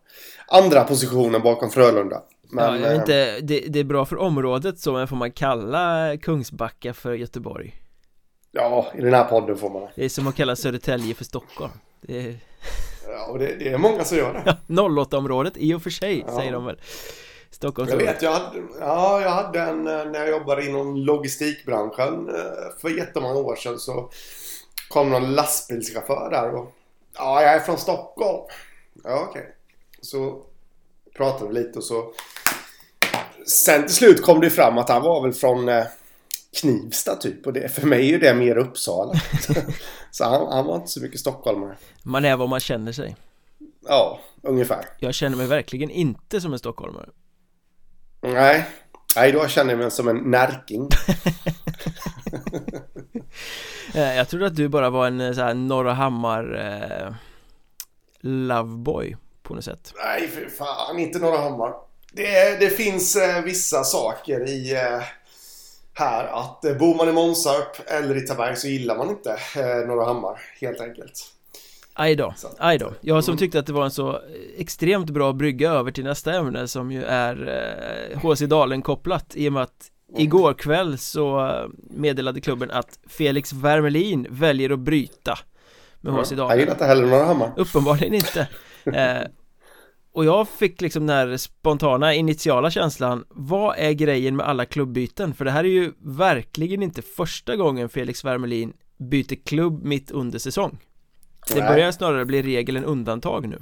[0.46, 2.22] andra positionen bakom Frölunda.
[2.50, 6.16] Men, ja, vet inte, det, det, är bra för området så, men får man kalla
[6.16, 7.74] Kungsbacka för Göteborg?
[8.50, 11.72] Ja, i den här podden får man det är som att kalla Södertälje för Stockholm
[12.00, 12.36] det är...
[13.08, 16.24] Ja, och det, det, är många som gör det ja, 08-området i och för sig,
[16.26, 16.36] ja.
[16.36, 16.80] säger de väl
[17.52, 22.28] Stockholms Jag vet, jag hade, ja, jag hade en eh, när jag jobbade inom logistikbranschen
[22.28, 24.10] eh, för jättemånga år sedan så
[24.88, 26.72] kom någon lastbilschaufför där och
[27.14, 28.44] ja, jag är från Stockholm.
[29.04, 29.42] Ja, okej.
[29.42, 29.52] Okay.
[30.00, 30.42] Så
[31.16, 32.12] pratade vi lite och så
[33.46, 35.84] sen till slut kom det fram att han var väl från eh,
[36.60, 39.14] Knivsta typ och det, för mig är ju det mer Uppsala.
[40.10, 41.76] så han, han var inte så mycket stockholmare.
[42.02, 43.16] Man är vad man känner sig.
[43.86, 44.84] Ja, ungefär.
[44.98, 47.08] Jag känner mig verkligen inte som en stockholmare.
[48.22, 48.64] Nej,
[49.16, 50.88] Nej då känner jag mig som en närking.
[53.94, 57.14] Eh, Jag trodde att du bara var en eh, så här Norra Hammar eh,
[58.20, 59.92] Loveboy på något sätt.
[60.04, 61.72] Nej för fan, inte Norra Hammar.
[62.12, 65.02] Det, det finns eh, vissa saker i eh,
[65.94, 69.86] här att eh, bor man i Månsarp eller i Taberg så gillar man inte eh,
[69.88, 71.31] Norra Hammar helt enkelt
[71.94, 72.92] Aj då, aj då.
[73.00, 73.38] Jag som mm.
[73.38, 74.20] tyckte att det var en så
[74.56, 77.48] extremt bra brygga över till nästa ämne som ju är
[78.12, 80.22] eh, HC Dalen kopplat i och med att mm.
[80.22, 81.52] igår kväll så
[81.90, 85.38] meddelade klubben att Felix Wermelin väljer att bryta
[86.00, 86.48] med HC Dalen.
[86.48, 87.52] Han gillar inte heller några hammar.
[87.56, 88.48] Uppenbarligen inte.
[88.84, 89.22] Eh,
[90.14, 95.34] och jag fick liksom den här spontana initiala känslan Vad är grejen med alla klubbyten?
[95.34, 100.38] För det här är ju verkligen inte första gången Felix Wermelin byter klubb mitt under
[100.38, 100.78] säsong
[101.48, 103.58] Det börjar snarare bli regel än undantag nu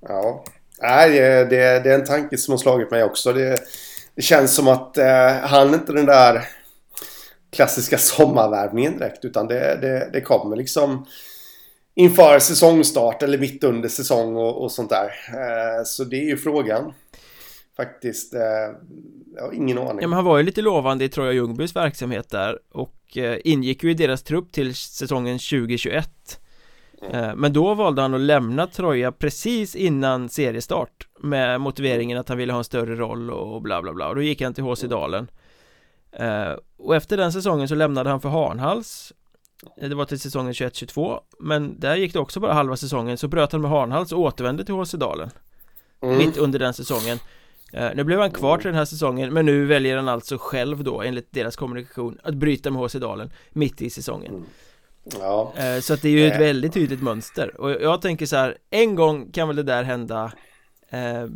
[0.00, 0.44] Ja
[0.82, 3.56] Nej, det, det, är en tanke som har slagit mig också det,
[4.14, 6.48] det känns som att eh, han inte den där
[7.52, 11.06] klassiska sommarvärvningen direkt utan det, det, det kommer liksom
[11.94, 15.06] inför säsongstart eller mitt under säsong och, och sånt där.
[15.28, 16.92] Eh, så det är ju frågan.
[17.76, 18.40] Faktiskt, eh,
[19.36, 19.98] jag har ingen aning.
[20.00, 23.84] Ja men han var ju lite lovande i Troja Ljungbys verksamhet där och eh, ingick
[23.84, 26.40] ju i deras trupp till säsongen 2021
[27.10, 27.38] mm.
[27.38, 32.52] Men då valde han att lämna Troja precis innan seriestart Med motiveringen att han ville
[32.52, 34.08] ha en större roll och bla bla bla.
[34.08, 35.28] Och då gick han till HC Dalen.
[36.76, 39.12] Och efter den säsongen så lämnade han för Hanhals.
[39.76, 43.18] Det var till säsongen 21-22 Men där gick det också bara halva säsongen.
[43.18, 45.30] Så bröt han med Hanhals och återvände till HC Dalen.
[46.02, 46.18] Mm.
[46.18, 47.18] Mitt under den säsongen.
[47.72, 50.84] Eh, Nu blev han kvar till den här säsongen Men nu väljer han alltså själv
[50.84, 54.32] då enligt deras kommunikation Att bryta med HC Dalen Mitt i säsongen.
[54.32, 54.44] Mm.
[55.20, 55.52] Ja.
[55.56, 56.40] Eh, så att det är ju ett eh.
[56.40, 60.32] väldigt tydligt mönster Och jag tänker så här En gång kan väl det där hända
[60.90, 61.26] eh,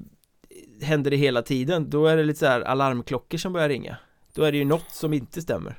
[0.83, 3.97] Händer det hela tiden Då är det lite så här alarmklockor som börjar ringa
[4.35, 5.77] Då är det ju något som inte stämmer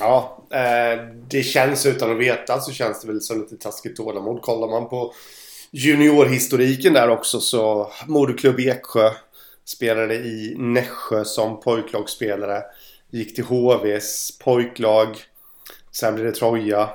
[0.00, 4.42] Ja, eh, det känns utan att veta så känns det väl som lite taskigt tålamod.
[4.42, 5.14] Kollar man på
[5.70, 9.10] juniorhistoriken där också så Moderklubb Eksjö
[9.64, 12.62] spelade i Nässjö som pojklagsspelare.
[13.10, 15.08] Gick till HVs pojklag.
[16.00, 16.90] Sen blev det Troja.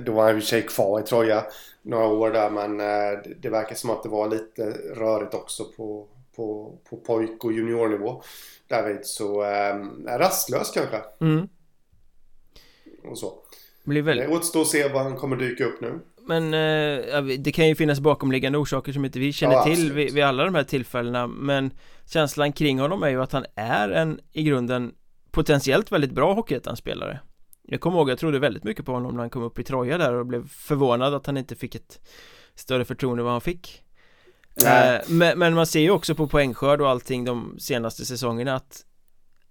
[0.00, 1.44] Då var han i och för sig kvar i Troja
[1.82, 4.62] några år där men eh, det verkar som att det var lite
[4.94, 8.22] rörigt också på, på, på pojk och juniornivå.
[8.68, 11.02] Därvid så eh, rastlös kanske.
[11.20, 11.48] Mm
[13.10, 13.32] och så.
[13.84, 14.28] Blir väldigt...
[14.28, 16.00] Det återstår att se vad han kommer dyka upp nu.
[16.20, 20.14] Men eh, det kan ju finnas bakomliggande orsaker som inte vi känner ja, till vid,
[20.14, 21.70] vid, alla de här tillfällena Men
[22.06, 24.94] känslan kring honom är ju att han är en i grunden
[25.30, 27.20] potentiellt väldigt bra hockeyettan-spelare
[27.66, 29.98] Jag kommer ihåg, jag trodde väldigt mycket på honom när han kom upp i Troja
[29.98, 32.00] där och blev förvånad att han inte fick ett
[32.54, 33.82] större förtroende än vad han fick
[34.64, 38.84] eh, men, men, man ser ju också på poängskörd och allting de senaste säsongerna att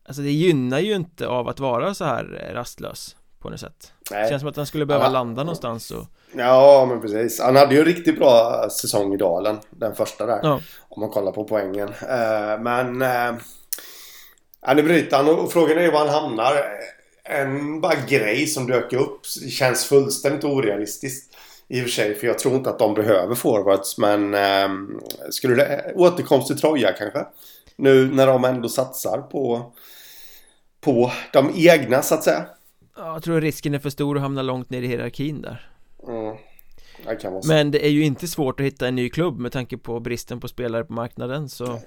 [0.06, 4.30] Alltså det gynnar ju inte av att vara så här rastlös på något sätt Nej.
[4.30, 5.12] Känns som att han skulle behöva ja.
[5.12, 6.06] landa någonstans och...
[6.36, 10.40] Ja men precis Han hade ju en riktigt bra säsong i Dalen Den första där
[10.44, 10.60] ja.
[10.90, 13.42] Om man kollar på poängen uh, Men uh,
[14.62, 16.54] Ja nu bryter han och frågan är var han hamnar
[17.30, 21.36] En bara grej som dök upp Känns fullständigt orealistiskt
[21.68, 23.98] i och för sig, för jag tror inte att de behöver forwards.
[23.98, 24.70] Men eh,
[25.30, 27.26] skulle det återkomst till Troja kanske?
[27.76, 29.74] Nu när de ändå satsar på,
[30.82, 32.46] på de egna så att säga.
[32.96, 35.70] Ja, jag tror risken är för stor att hamna långt ner i hierarkin där
[36.08, 36.38] mm.
[37.06, 40.00] det Men det är ju inte svårt att hitta en ny klubb med tanke på
[40.00, 41.82] bristen på spelare på marknaden så Nej.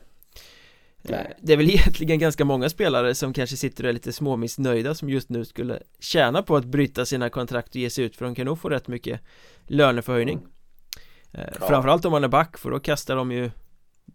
[1.11, 4.95] Eh, det är väl egentligen ganska många spelare som kanske sitter och är lite småmissnöjda
[4.95, 8.25] som just nu skulle tjäna på att bryta sina kontrakt och ge sig ut för
[8.25, 9.21] de kan nog få rätt mycket
[9.67, 11.49] löneförhöjning mm.
[11.61, 11.67] ja.
[11.67, 13.51] Framförallt om man är back för då kastar de ju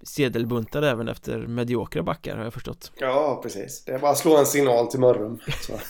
[0.03, 3.85] sedelbuntade även efter mediokra backar har jag förstått Ja, precis.
[3.85, 5.39] Det är bara att slå en signal till Mörrum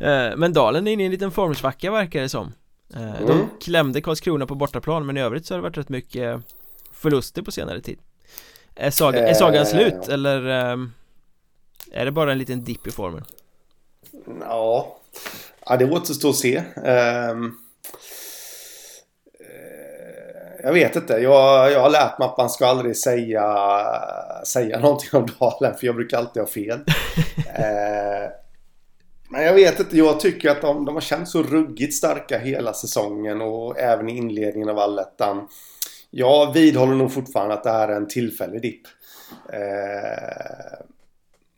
[0.00, 2.52] eh, Men Dalen är inne i en liten formsvacka verkar det som
[2.94, 3.46] eh, De mm.
[3.60, 6.42] klämde Karlskrona på bortaplan men i övrigt så har det varit rätt mycket
[6.92, 7.98] förluster på senare tid
[8.78, 10.46] Är, saga, är sagan eh, slut eller
[11.92, 13.24] är det bara en liten dipp i formen?
[14.40, 14.96] Ja,
[15.66, 17.58] ja det återstår att se um
[20.62, 21.12] jag vet inte.
[21.12, 23.56] Jag, jag har lärt mig att man ska aldrig säga,
[24.46, 26.78] säga någonting om Dalen för jag brukar alltid ha fel.
[27.54, 28.30] eh,
[29.30, 32.72] men jag vet inte, jag tycker att de, de har känts så ruggigt starka hela
[32.72, 35.48] säsongen och även i inledningen av allettan.
[36.10, 38.82] Jag vidhåller nog fortfarande att det här är en tillfällig dipp.
[39.52, 40.78] Eh,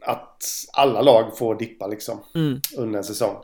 [0.02, 2.60] att alla lag får dippa liksom mm.
[2.76, 3.36] under en säsong.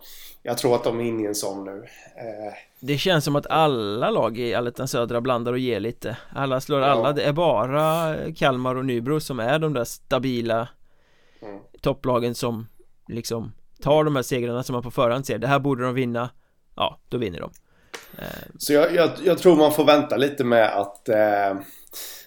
[0.43, 1.85] Jag tror att de är inne i en sån nu.
[2.17, 6.61] Eh, det känns som att alla lag i Allettan Södra blandar och ger lite Alla
[6.61, 6.87] slår ja.
[6.87, 10.69] alla, det är bara Kalmar och Nybro som är de där stabila
[11.43, 11.61] mm.
[11.81, 12.67] Topplagen som
[13.09, 16.31] liksom tar de här segrarna som man på förhand ser Det här borde de vinna
[16.77, 17.51] Ja, då vinner de.
[18.59, 21.57] Så jag, jag, jag, tror man får vänta lite med att eh,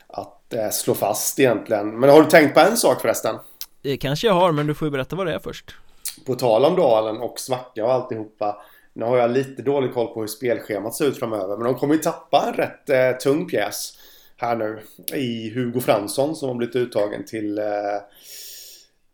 [0.07, 3.35] Att eh, slå fast egentligen Men har du tänkt på en sak förresten?
[3.81, 5.75] Det kanske jag har, men du får ju berätta vad det är först
[6.25, 8.61] På tal om Dalen och svacka och alltihopa
[8.93, 11.57] nu har jag lite dålig koll på hur spelschemat ser ut framöver.
[11.57, 13.93] Men de kommer ju tappa en rätt eh, tung pjäs
[14.37, 14.79] här nu.
[15.13, 17.65] I Hugo Fransson som har blivit uttagen till eh,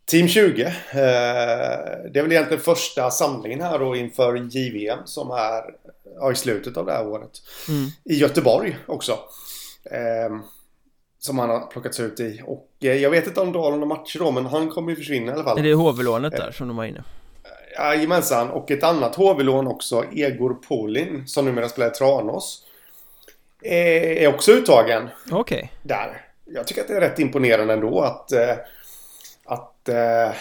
[0.06, 0.62] Team 20.
[0.62, 0.72] Eh,
[2.10, 5.62] det är väl egentligen första samlingen här då inför JVM som är
[6.14, 7.30] ja, i slutet av det här året.
[7.68, 7.88] Mm.
[8.04, 9.12] I Göteborg också.
[9.90, 10.36] Eh,
[11.18, 12.42] som han har plockats ut i.
[12.46, 15.32] Och eh, jag vet inte om Dalen har matcher då men han kommer ju försvinna
[15.32, 15.58] i alla fall.
[15.58, 17.04] Är det HV-lånet där som de har inne?
[17.78, 22.62] Jajamensan, och ett annat HV-lån också, Egor Polin, som numera spelar i Tranås.
[23.62, 25.08] Är också uttagen.
[25.30, 25.56] Okej.
[25.56, 25.68] Okay.
[25.82, 26.26] Där.
[26.44, 28.32] Jag tycker att det är rätt imponerande ändå att...
[29.88, 30.34] Att...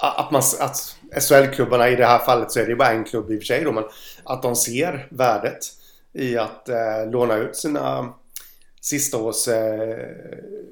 [0.00, 0.42] Att man...
[0.60, 3.46] Att SHL-klubbarna, i det här fallet så är det bara en klubb i och för
[3.46, 3.84] sig då, men
[4.24, 5.58] att de ser värdet
[6.12, 8.14] i att eh, låna ut sina
[8.80, 10.08] sista års, eh,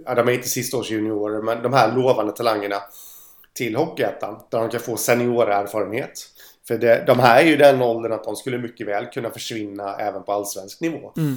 [0.05, 2.83] ja de är inte sista års juniorer, men de här lovande talangerna
[3.53, 4.43] till Hockeyettan.
[4.51, 6.13] Där de kan få seniorerfarenhet.
[6.69, 9.97] För det, de här är ju den åldern att de skulle mycket väl kunna försvinna
[9.97, 11.13] även på allsvensk nivå.
[11.17, 11.37] Mm.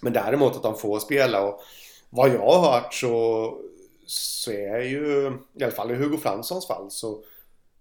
[0.00, 1.60] Men däremot att de får spela och
[2.10, 3.54] vad jag har hört så,
[4.10, 7.24] så är ju, i alla fall i Hugo Franssons fall så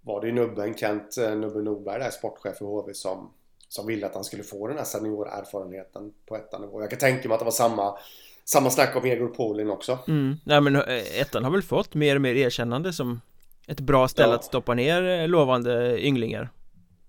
[0.02, 3.34] var det ju nubben Kent eh, Nubben Norberg där, sportchef för HV som,
[3.70, 6.82] som ville att han skulle få den här seniorerfarenheten på ettan nivå.
[6.82, 7.98] Jag kan tänka mig att det var samma
[8.46, 10.00] samma snack om Egor Polin också.
[10.08, 10.36] Mm.
[10.44, 13.22] Nej men eh, ettan har väl fått mer och mer erkännande som
[13.68, 14.36] ett bra ställe ja.
[14.36, 16.50] att stoppa ner eh, lovande ynglingar.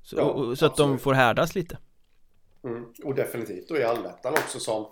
[0.02, 1.78] Så, ja, så att de får härdas lite.
[2.64, 2.84] Mm.
[3.04, 4.86] Och definitivt och i allettan också som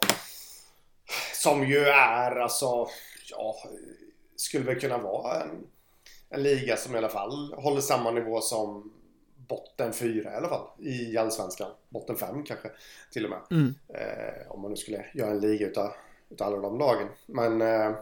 [1.34, 2.88] som ju är alltså
[3.30, 3.56] ja
[4.36, 5.66] skulle väl kunna vara en
[6.28, 8.92] en liga som i alla fall håller samma nivå som
[9.48, 11.70] botten 4 i alla fall i allsvenskan.
[11.88, 12.68] Botten 5 kanske
[13.12, 13.40] till och med.
[13.50, 13.74] Mm.
[13.88, 15.92] Eh, om man nu skulle göra en liga utav,
[16.30, 17.08] utav alla de lagen.
[17.26, 17.96] Men eh,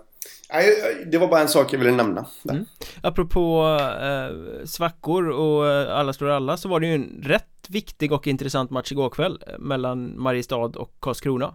[1.06, 2.26] det var bara en sak jag ville nämna.
[2.50, 2.64] Mm.
[3.02, 8.12] Apropå eh, svackor och eh, alla står alla så var det ju en rätt viktig
[8.12, 11.54] och intressant match igår kväll eh, mellan Mariestad och Karlskrona.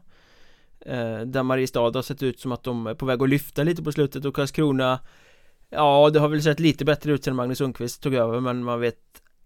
[0.85, 3.83] Eh, där Mariestad har sett ut som att de är på väg att lyfta lite
[3.83, 4.99] på slutet och Karlskrona
[5.69, 8.79] Ja, det har väl sett lite bättre ut sen Magnus Sundqvist tog över men man
[8.79, 8.97] vet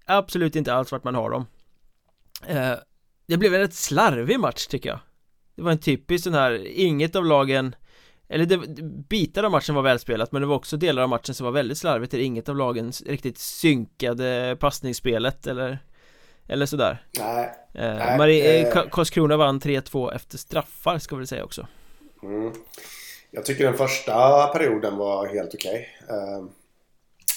[0.06, 1.46] absolut inte alls vart man har dem.
[2.48, 2.74] Eh,
[3.28, 5.00] Det blev en rätt slarvig match tycker jag.
[5.56, 7.76] Det var en typisk sån här, inget av lagen
[8.30, 8.58] Eller det,
[9.10, 11.78] bitar av matchen var välspelat men det var också delar av matchen som var väldigt
[11.78, 15.80] slarvigt där inget av lagen riktigt synkade passningsspelet eller
[16.48, 21.44] eller sådär Nej, eh, nej Marie, eh, Karlskrona vann 3-2 efter straffar ska vi säga
[21.44, 21.68] också
[22.24, 22.54] mm.
[23.36, 25.90] Jag tycker den första perioden var helt okej.
[26.04, 26.18] Okay.
[26.18, 26.50] Ehm,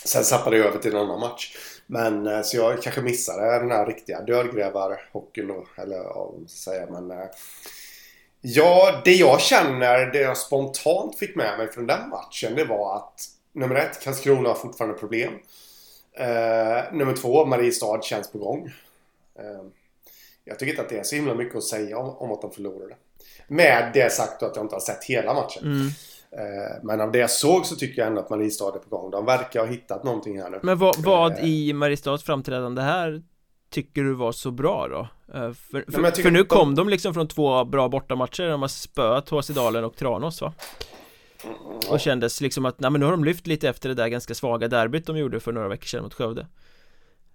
[0.05, 1.57] sen zappade jag över till en annan match.
[1.87, 5.67] Men eh, så jag kanske missade den här riktiga dödgrävar-hockeyn då.
[5.83, 6.87] Eller ja, vad man ska säga.
[6.91, 7.27] Men eh,
[8.41, 12.55] ja, det jag känner, det jag spontant fick med mig från den matchen.
[12.57, 13.21] Det var att
[13.53, 15.33] nummer ett, Karlskrona har fortfarande problem.
[16.21, 18.73] Uh, nummer två, Mariestad känns på gång.
[19.41, 19.71] Uh,
[20.45, 22.51] jag tycker inte att det är så himla mycket att säga om, om att de
[22.51, 22.97] förlorade.
[23.49, 25.63] Med det sagt att jag inte har sett hela matchen.
[25.63, 25.87] Mm.
[26.31, 29.11] Eh, men av det jag såg så tycker jag ändå att Mariestad är på gång.
[29.11, 30.61] De verkar ha hittat någonting här nu.
[30.63, 31.45] Men vad, vad eh.
[31.45, 33.23] i Mariestads framträdande här
[33.71, 35.09] tycker du var så bra då?
[35.35, 36.75] Eh, för, för, för nu kom de...
[36.75, 38.49] de liksom från två bra bortamatcher.
[38.49, 40.53] De har spöat HC Dalen och Tranås va?
[41.45, 44.09] Mm, och kändes liksom att, nej men nu har de lyft lite efter det där
[44.09, 46.47] ganska svaga derbyt de gjorde för några veckor sedan mot Skövde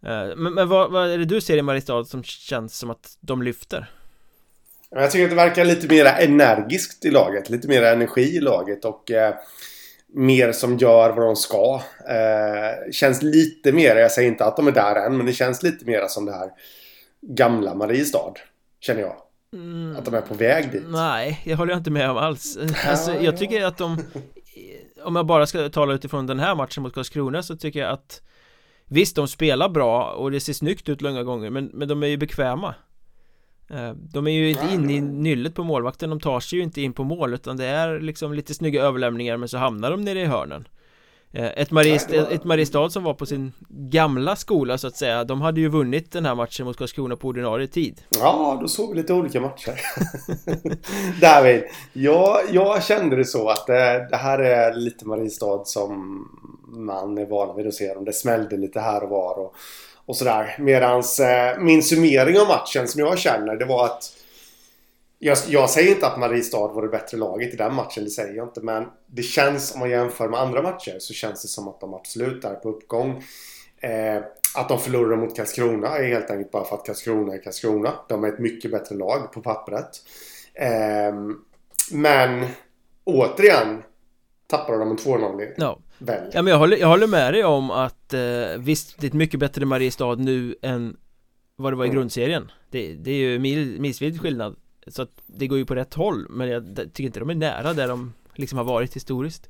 [0.02, 3.42] Men, men vad, vad är det du ser i Mariestad som känns som att de
[3.42, 3.90] lyfter?
[4.90, 7.50] Jag tycker att det verkar lite mer energiskt i laget.
[7.50, 9.36] Lite mer energi i laget och eh,
[10.14, 11.82] mer som gör vad de ska.
[12.10, 15.64] Eh, känns lite mer, jag säger inte att de är där än, men det känns
[15.64, 16.50] lite mer som det här
[17.22, 18.34] gamla Mariestad.
[18.80, 19.16] Känner jag.
[19.54, 19.96] Mm.
[19.98, 20.84] Att de är på väg dit.
[20.88, 22.58] Nej, jag håller inte med om alls.
[22.88, 23.98] Alltså, jag tycker att de
[25.04, 28.22] Om jag bara ska tala utifrån den här matchen mot Karlskrona så tycker jag att
[28.94, 32.08] Visst, de spelar bra och det ser snyggt ut långa gånger men, men de är
[32.08, 32.76] ju bekväma.
[33.70, 36.82] Eh, de är ju inte inne i nyllet på målvakten, de tar sig ju inte
[36.82, 40.22] in på mål utan det är liksom lite snygga överlämningar men så hamnar de nere
[40.22, 40.68] i hörnen.
[41.34, 45.42] Eh, ett, Marist ett Mariestad som var på sin gamla skola så att säga De
[45.42, 48.02] hade ju vunnit den här matchen mot Karlskrona på ordinarie tid.
[48.20, 49.80] Ja, då såg vi lite olika matcher.
[51.22, 51.64] David,
[51.94, 56.28] jag, jag kände det så att det, det här är lite Mariestad som
[56.72, 59.56] man är van vid att se dem Det smällde lite här och var och
[60.06, 60.56] och sådär.
[60.60, 64.14] Medans eh, min summering av matchen som jag känner det var att
[65.20, 68.34] jag, jag, säger inte att Mariestad var det bättre laget i den matchen, det säger
[68.34, 68.62] jag inte.
[68.62, 71.94] Men det känns, om man jämför med andra matcher, så känns det som att de
[71.94, 73.24] absolut är på uppgång.
[73.82, 74.18] Eh,
[74.56, 77.94] att de förlorar mot Karlskrona är helt enkelt bara för att Karlskrona är Karlskrona.
[78.10, 79.90] De är ett mycket bättre lag på pappret.
[80.54, 81.14] Eh,
[81.92, 82.48] men
[83.04, 83.84] återigen
[84.52, 85.82] tappade de en 2-0 no.
[85.98, 86.32] Väl.
[86.34, 88.20] Ja men jag håller, jag håller med dig om att eh,
[88.58, 90.98] visst, det är ett mycket bättre Mariestad nu än
[91.56, 91.96] vad det var i mm.
[91.96, 94.56] grundserien det, det är ju mil, milsvid skillnad
[94.88, 97.74] Så att det går ju på rätt håll Men jag tycker inte de är nära
[97.74, 99.50] där de liksom har varit historiskt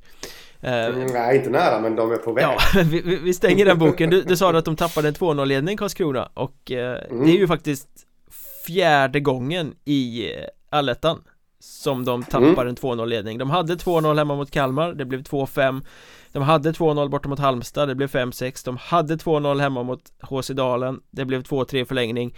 [0.60, 3.78] eh, mm, Nej, inte nära men de är på väg Ja, vi, vi stänger den
[3.78, 7.26] boken Du, du sa att de tappade en 2-0 ledning Karlskrona Och eh, mm.
[7.26, 7.88] det är ju faktiskt
[8.66, 11.22] fjärde gången i eh, allettan
[11.62, 12.68] Som de tappar mm.
[12.68, 13.38] en 2-0 ledning.
[13.38, 15.82] De hade 2-0 hemma mot Kalmar, det blev 2-5
[16.32, 20.48] De hade 2-0 borta mot Halmstad, det blev 5-6 De hade 2-0 hemma mot HC
[20.48, 22.34] Dalen Det blev 2-3 förlängning.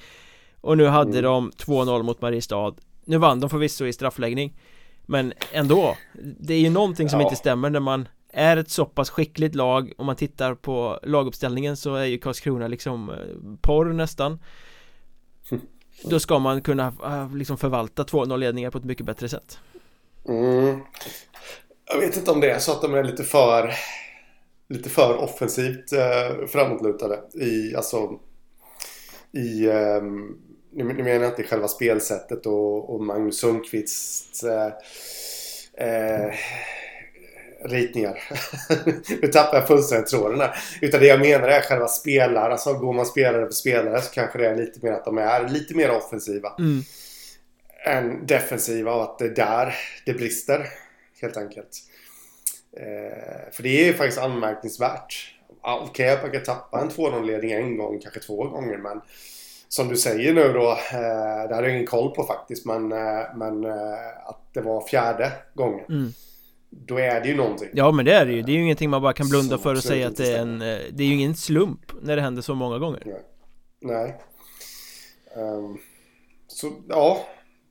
[0.61, 1.23] Och nu hade mm.
[1.23, 2.75] de 2-0 mot Mariestad.
[3.05, 4.57] Nu vann de förvisso i straffläggning
[5.07, 5.97] Men ändå.
[6.41, 7.27] Det är ju någonting som ja.
[7.27, 9.93] inte stämmer när man är ett så pass skickligt lag.
[9.99, 13.17] Om man tittar på laguppställningen så är ju Karlskrona liksom eh,
[13.61, 14.39] porr nästan
[16.03, 19.59] då ska man kunna eh, liksom förvalta 2-0 ledningar på ett mycket bättre sätt
[20.29, 20.81] mm.
[21.87, 23.75] Jag vet inte om det är så att de är lite för
[24.69, 28.21] Lite för offensivt eh, framåtlutade i alltså
[29.33, 30.03] I eh,
[30.73, 34.73] nu, menar jag inte själva spelsättet och, och Magnus Sundqvists eh,
[35.75, 36.35] eh
[37.65, 38.23] ritningar.
[39.23, 40.57] nu tappar jag fullständigt tråden här.
[40.81, 42.53] Utan det jag menar är själva spelare.
[42.53, 45.49] Alltså går man spelare för spelare så kanske det är lite mer att de är
[45.49, 46.53] lite mer offensiva.
[46.59, 46.83] Mm.
[47.87, 49.75] Än defensiva och att det är där
[50.07, 50.69] det brister.
[51.23, 51.79] Helt enkelt.
[52.77, 55.35] Eh, för det är ju faktiskt anmärkningsvärt.
[55.63, 58.79] Okej, okay, jag kan tappa en 2-0-ledning en gång, kanske två gånger.
[58.79, 59.01] Men
[59.69, 62.67] som du säger nu då, eh, det hade jag ingen koll på faktiskt.
[62.67, 65.85] Men, eh, men eh, att det var fjärde gången.
[65.89, 66.13] Mm
[66.87, 67.69] då är det ju någonting.
[67.73, 69.75] Ja men det är det ju, det är ju ingenting man bara kan blunda för
[69.75, 72.43] och säga att det är en eh, Det är ju ingen slump när det händer
[72.43, 73.03] så många gånger.
[73.05, 73.23] Nej,
[73.83, 74.15] Nej.
[75.37, 75.79] Um,
[76.47, 77.19] Så ja.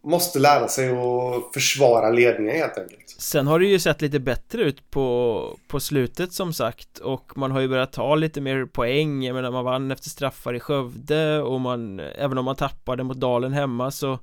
[0.06, 3.10] Måste lära sig att försvara ledningen helt enkelt.
[3.18, 7.52] Sen har det ju sett lite bättre ut på, på slutet som sagt och man
[7.52, 9.24] har ju börjat ta lite mer poäng.
[9.24, 13.18] Jag menar man vann efter straffar i Skövde och man Även om man tappade mot
[13.18, 14.20] Dalen hemma så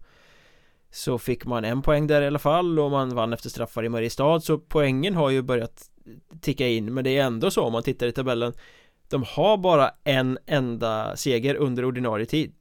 [0.91, 3.89] så fick man en poäng där i alla fall och man vann efter straffar i
[3.89, 4.41] Mariestad.
[4.41, 5.91] Så poängen har ju börjat
[6.41, 8.53] ticka in men det är ändå så om man tittar i tabellen.
[9.09, 12.55] De har bara en enda seger under ordinarie tid.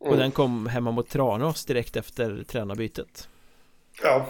[0.00, 0.18] Och mm.
[0.18, 3.28] den kom hemma mot Tranås direkt efter tränarbytet.
[4.02, 4.26] Ja.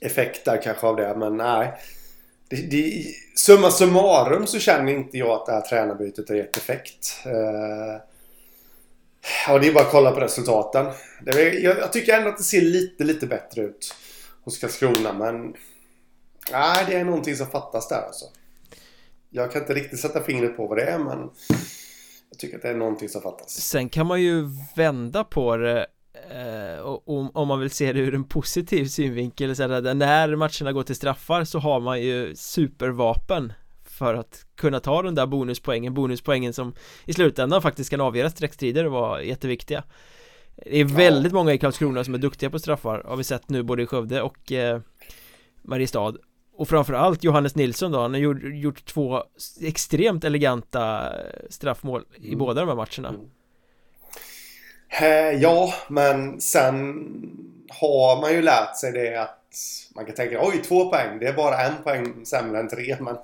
[0.00, 1.72] Effekter kanske av det men nej.
[2.48, 3.04] Det, det,
[3.36, 7.22] Summa summarum så känner inte jag att det här tränarbytet har gett effekt.
[7.24, 8.09] Eh,
[9.46, 10.86] Ja, det är bara att kolla på resultaten.
[11.26, 13.94] Är, jag, jag, tycker ändå att det ser lite, lite bättre ut
[14.44, 15.54] hos Karlskrona, men...
[16.52, 18.24] Nej, det är någonting som fattas där alltså.
[19.30, 21.30] Jag kan inte riktigt sätta fingret på vad det är, men...
[22.30, 23.50] Jag tycker att det är någonting som fattas.
[23.50, 25.86] Sen kan man ju vända på det
[26.30, 30.72] eh, om, om man vill se det ur en positiv synvinkel så här, När matcherna
[30.72, 33.52] går till straffar så har man ju supervapen
[34.00, 36.74] för att kunna ta den där bonuspoängen, bonuspoängen som
[37.04, 39.82] i slutändan faktiskt kan avgöra sträckstrider och vara jätteviktiga
[40.56, 43.62] Det är väldigt många i Karlskrona som är duktiga på straffar har vi sett nu
[43.62, 44.80] både i Skövde och eh,
[45.62, 46.14] Mariestad
[46.56, 49.24] och framförallt Johannes Nilsson då, han har gjort, gjort två
[49.62, 51.12] extremt eleganta
[51.50, 52.38] straffmål i mm.
[52.38, 53.30] båda de här matcherna mm.
[55.00, 56.76] Eh, ja, men sen
[57.68, 59.40] har man ju lärt sig det att
[59.94, 63.16] man kan tänka oj, två poäng, det är bara en poäng sämre än tre, men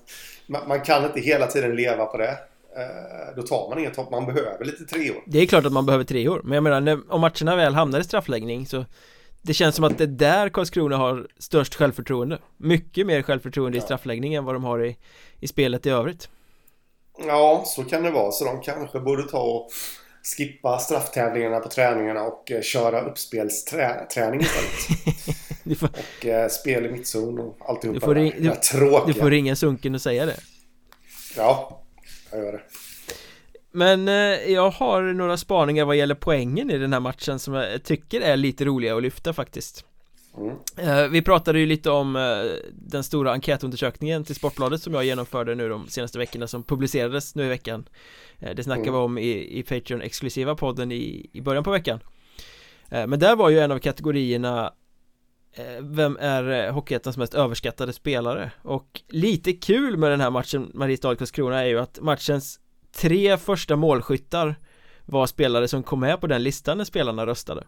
[0.47, 2.39] man, man kan inte hela tiden leva på det.
[2.77, 5.23] Eh, då tar man inget topp, man behöver lite treor.
[5.27, 8.01] Det är klart att man behöver treor, men jag menar när, om matcherna väl hamnar
[8.01, 8.85] i straffläggning så
[9.43, 13.83] det känns som att det är där Karlskrona har störst självförtroende Mycket mer självförtroende ja.
[13.83, 14.97] i straffläggning än vad de har i,
[15.41, 16.29] i spelet i övrigt
[17.19, 18.33] Ja, så kan det vara.
[18.33, 19.71] Så de kanske borde ta och
[20.37, 25.37] skippa strafftävlingarna på träningarna och eh, köra uppspelsträning istället.
[25.75, 25.89] får...
[25.89, 28.33] Och eh, spel i mittzon och alltihopa du får, ring...
[28.39, 29.13] du...
[29.13, 30.37] du får ringa Sunken och säga det.
[31.37, 31.83] Ja,
[32.31, 32.63] jag gör det.
[33.73, 37.83] Men eh, jag har några spaningar vad gäller poängen i den här matchen som jag
[37.83, 39.85] tycker är lite roliga att lyfta faktiskt.
[40.39, 40.57] Mm.
[40.77, 42.23] Eh, vi pratade ju lite om eh,
[42.73, 47.45] den stora enkätundersökningen till Sportbladet som jag genomförde nu de senaste veckorna som publicerades nu
[47.45, 47.89] i veckan
[48.39, 49.01] eh, Det snackade mm.
[49.01, 52.01] vi om i, i Patreon-exklusiva podden i, i början på veckan
[52.91, 54.73] Men där var ju en av kategorierna
[55.81, 58.51] Vem är Hockeyettans mest överskattade spelare?
[58.63, 62.61] Och lite kul med den här matchen Mariestad-Karlskrona är ju att matchens
[62.97, 64.55] tre första målskyttar
[65.05, 67.65] var spelare som kom med på den listan när spelarna röstade.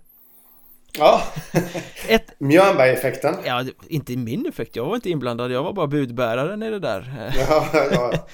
[0.99, 1.23] Ja,
[2.09, 2.35] Ett...
[2.39, 6.79] Mjörnberg-effekten Ja, inte min effekt, jag var inte inblandad, jag var bara budbäraren i det
[6.79, 7.33] där.
[7.49, 8.13] Ja, ja.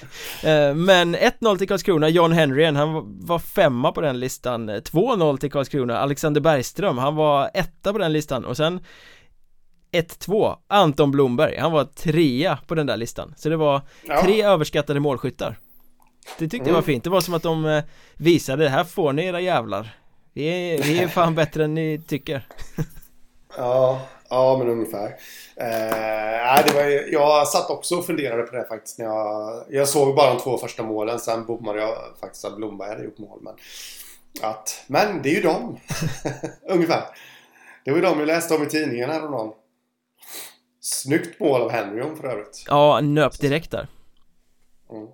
[0.49, 4.69] Eh, men 1-0 till Karlskrona, John Henryen, han var femma på den listan.
[4.69, 8.45] 2-0 till Karlskrona, Alexander Bergström, han var etta på den listan.
[8.45, 8.79] Och sen
[10.01, 13.33] 1-2, Anton Blomberg, han var trea på den där listan.
[13.37, 13.81] Så det var
[14.21, 15.59] tre överskattade målskyttar.
[16.37, 16.67] Det tyckte mm.
[16.67, 17.83] jag var fint, det var som att de eh,
[18.17, 19.97] visade, det här får ni era jävlar.
[20.33, 22.47] Vi är, vi är fan bättre än ni tycker.
[23.57, 25.05] Ja, ja men ungefär.
[25.55, 30.15] Eh, det var, Jag satt också och funderade på det faktiskt när jag Jag såg
[30.15, 33.53] bara de två första målen Sen bommade jag faktiskt att Blomberg hade gjort mål men
[34.41, 35.79] att, Men det är ju dem.
[36.69, 37.03] Ungefär.
[37.85, 39.51] Det var ju de vi läste om i tidningen häromdagen.
[40.85, 42.65] Snyggt mål av Henryon för övrigt.
[42.67, 43.87] Ja, nöp direkt där.
[44.91, 45.07] Mm.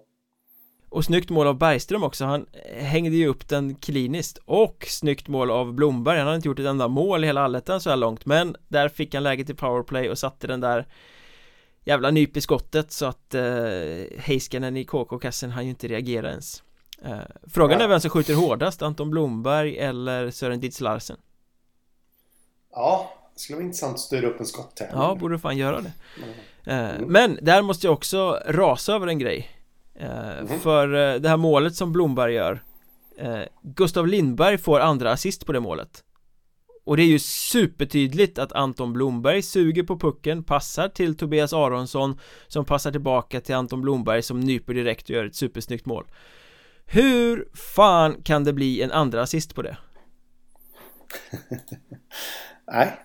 [0.90, 2.46] Och snyggt mål av Bergström också, han
[2.76, 6.66] hängde ju upp den kliniskt Och snyggt mål av Blomberg, han hade inte gjort ett
[6.66, 10.10] enda mål i hela allettan så här långt Men där fick han läget i powerplay
[10.10, 10.88] och satte den där
[11.84, 13.42] Jävla nyp i skottet så att eh,
[14.18, 16.64] Heiskanen i KK-kassen han ju inte reagera ens
[17.06, 17.86] eh, Frågan Ja.
[17.86, 21.18] är vem som skjuter hårdast, Anton Blomberg eller Sören Ditz Larsen?
[22.72, 25.02] Ja, det skulle vara intressant att styra upp en skotttävling.
[25.02, 25.92] Ja, borde fan göra det
[26.66, 26.86] Mm.
[26.96, 29.50] Eh, Men där måste jag också rasa över en grej
[29.96, 30.60] Eh, Mhm.
[30.60, 32.64] För eh, det här målet som Blomberg gör
[33.62, 36.04] Gustav Lindberg får andra assist på det målet
[36.86, 42.20] Och det är ju supertydligt att Anton Blomberg suger på pucken, passar till Tobias Aronsson
[42.48, 46.06] Som passar tillbaka till Anton Blomberg som nyper direkt och gör ett supersnyggt mål
[46.86, 49.78] Hur fan kan det bli en andra assist på det?
[52.72, 53.00] Nej,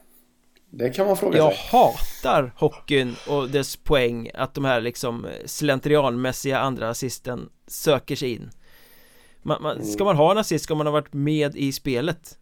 [0.78, 1.68] det kan man fråga Jag sig.
[1.70, 8.50] hatar hockeyn och dess poäng att de här liksom slentrianmässiga andra assisten söker sig in.
[9.42, 12.38] Man, man, Ska man ha en assist ska man ha varit med i spelet.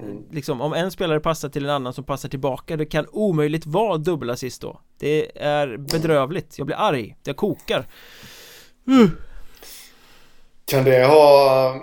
[0.00, 0.22] Mm.
[0.30, 3.96] Liksom om en spelare passar till en annan som passar tillbaka Det kan omöjligt vara
[3.98, 4.80] dubbelassist då.
[4.98, 7.86] Det är bedrövligt, jag blir arg, jag kokar.
[10.64, 11.74] Kan det ha...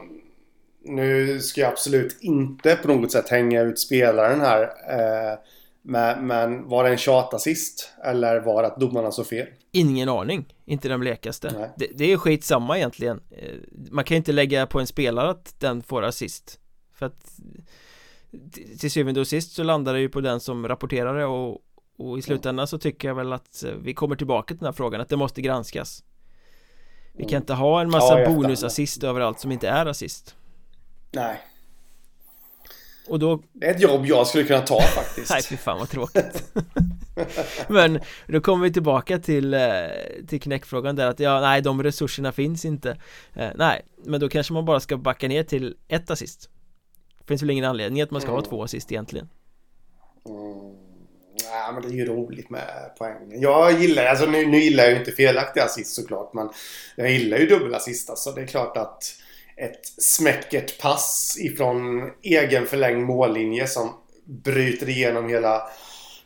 [0.84, 4.62] Nu ska jag absolut inte på något sätt hänga ut spelaren här.
[4.64, 5.38] Eh,
[5.82, 7.90] men, men var det en tjatassist?
[8.04, 9.48] Eller var det att domarna så fel?
[9.72, 13.56] Ingen aning, inte den blekaste det, det är skitsamma egentligen Eh,
[13.92, 16.60] Man kan ju inte lägga på en spelare att den får assist
[16.94, 17.32] För att
[18.80, 21.58] Till syvende och sist så landar det ju på den som rapporterar det och,
[21.98, 24.74] och i slutändan så tycker jag väl att eh, vi kommer tillbaka till den här
[24.74, 26.04] frågan att det måste granskas
[27.14, 28.42] Vi kan inte ha en Ja, massa efterhand.
[28.44, 30.36] bonusassist överallt som inte är assist
[31.12, 31.42] Nej.
[33.08, 35.30] Och då Det är ett jobb jag skulle kunna ta faktiskt.
[35.32, 36.44] Nej fy fan vad tråkigt
[37.68, 39.60] Men då kommer vi tillbaka till, eh,
[40.28, 42.98] till knäckfrågan där att ja, nej de resurserna finns inte
[43.36, 46.50] eh, Nej, men då kanske man bara ska backa ner till ett assist
[47.28, 48.50] Finns väl ingen anledning att man ska ha Mm.
[48.50, 49.30] två assist egentligen
[50.26, 50.76] Mm.
[51.44, 53.42] Nej, men det är ju roligt med poängen.
[53.42, 56.50] Jag gillar, alltså nu, nu gillar jag ju inte felaktiga assist såklart, men
[56.96, 58.10] jag gillar ju dubbelassist.
[58.10, 59.16] Alltså det är klart att
[59.58, 63.90] ett smäckert pass ifrån egen förlängd mållinje som
[64.26, 65.62] bryter igenom hela,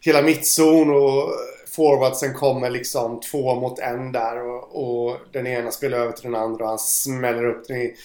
[0.01, 1.31] hela mittzon och
[1.75, 6.35] forwardsen kommer liksom två mot en där och, och den ena spelar över till den
[6.41, 7.95] andra och han smäller upp den i,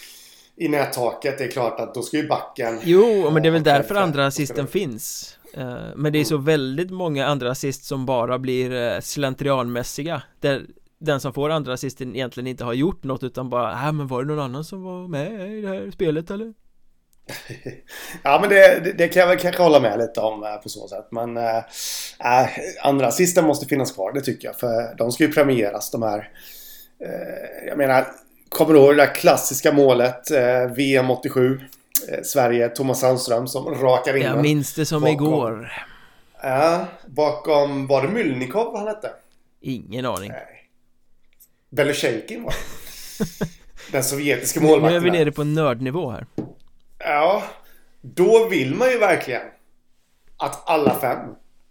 [0.56, 1.38] i nättaket.
[1.38, 2.80] Det är klart att då ska ju backen...
[2.82, 6.36] Jo, men det är väl därför för- andra assisten finns Eh, Men det är så
[6.36, 10.66] väldigt många andra assist som bara blir eh, slentrianmässiga Där
[11.01, 14.22] den som får andra assisten egentligen inte har gjort något utan bara äh, men var
[14.22, 16.55] det någon annan som var med i det här spelet eller?
[18.22, 20.68] Ja, men det, det, det kan jag väl kanske hålla med lite om eh, på
[20.68, 21.07] så sätt.
[21.11, 21.57] Men äh,
[22.20, 22.48] äh,
[22.82, 24.59] andra assisten måste finnas kvar, det tycker jag.
[24.59, 26.28] För de ska ju premieras, de här.
[27.05, 28.07] Eh, jag menar,
[28.48, 31.61] kommer du ihåg det där klassiska målet, eh, VM 87?
[32.09, 35.14] Eh, Sverige, Thomas Sandström som rakar in Jag minns det som Bakom.
[35.14, 35.72] igår
[36.42, 39.11] Ja, bakom, var det Mylnikov han hette?
[39.61, 40.59] Ingen aning Nej.
[41.70, 42.54] Belushenkin var.
[43.92, 44.96] Den sovjetiska Nu målvakten.
[44.96, 46.26] är vi nere på nördnivå här
[46.98, 47.42] Ja,
[48.00, 49.42] då vill man ju verkligen
[50.36, 51.18] att alla fem,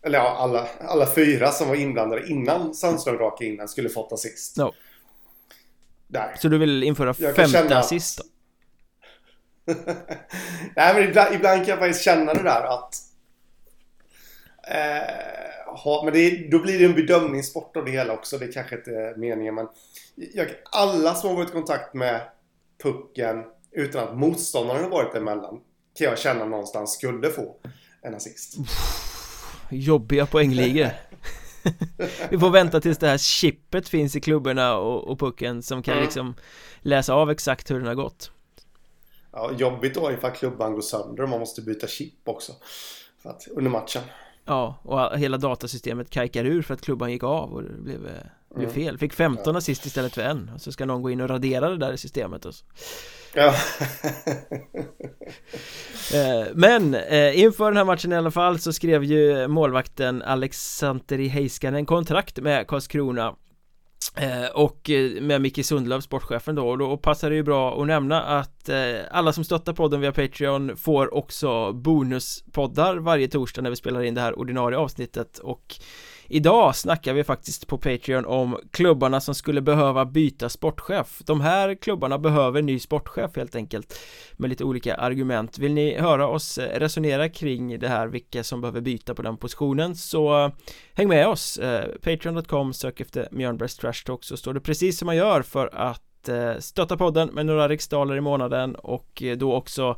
[0.06, 4.12] eller ja, alla, alla fyra som var inblandade innan Sandström rakade in den skulle fått
[4.12, 4.58] assist.
[4.58, 4.74] no.
[6.08, 6.36] Där.
[6.40, 8.24] Så du vill införa Jag femte känna assist då?
[10.76, 12.96] Nej, men ibland, ibland kan jag faktiskt känna det där att...
[14.68, 15.49] Eh,
[15.84, 18.38] ha, men det, då blir det en bedömningssport av det hela också.
[18.38, 19.68] Det kanske inte är meningen, men...
[20.16, 22.22] Jag, alla som har varit i kontakt med
[22.84, 25.60] pucken utan att motståndaren har varit emellan
[25.98, 27.56] kan jag känna någonstans skulle få
[28.02, 28.56] en assist.
[29.72, 30.90] Jobbiga poängligor
[32.30, 35.94] Vi får vänta tills det här chippet finns i klubborna och, och pucken som kan
[35.94, 36.04] Mm.
[36.04, 36.36] liksom
[36.82, 38.32] läsa av exakt hur den har gått
[39.32, 42.54] Ja, jobbigt då ifall klubban går sönder och man måste byta chip också.
[43.22, 44.02] För att, under matchen.
[44.50, 48.12] Ja, och hela datasystemet kajkar ur för att klubban gick av och det blev, eh,
[48.56, 48.74] blev Mm.
[48.74, 51.70] fel Fick 15 assist istället för en och så ska någon gå in och radera
[51.70, 52.66] det där i systemet och så.
[53.34, 53.54] Ja.
[56.14, 61.28] Eh, Men eh, inför den här matchen i alla fall så skrev ju målvakten Alexanteri
[61.28, 63.36] Heiskanen kontrakt med Karlskrona
[64.16, 67.88] Eh, och eh, med Micke Sundlöv, sportchefen då Och då passar det ju bra att
[67.88, 68.78] nämna att eh,
[69.12, 74.16] alla som stöttar podden via Patreon får också bonuspoddar varje torsdag när vi spelar in
[74.16, 75.38] det här ordinarie avsnittet.
[75.38, 75.76] Och
[76.32, 81.22] Idag snackar vi faktiskt på Patreon om klubbarna som skulle behöva byta sportchef.
[81.26, 84.00] De här klubbarna behöver ny sportchef helt enkelt
[84.38, 85.60] Med lite olika argument.
[85.60, 89.38] Vill ni höra oss eh, resonera kring det här vilka som behöver byta på den
[89.38, 90.52] positionen så eh,
[90.94, 91.58] häng med oss.
[91.58, 95.70] Eh, Patreon.com sök efter Mjörnbergs Trash Talk så står det precis som man gör för
[95.74, 99.96] att eh, stötta podden med några riksdaler i månaden och eh, då också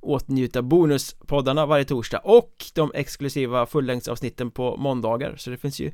[0.00, 5.34] åtnjuta bonuspoddarna varje torsdag och de exklusiva fullängdsavsnitten på måndagar.
[5.36, 5.92] Så det finns ju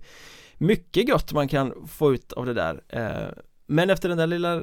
[0.58, 2.82] mycket gott man kan få ut av det där.
[2.88, 3.28] Eh,
[3.66, 4.62] men efter den där lilla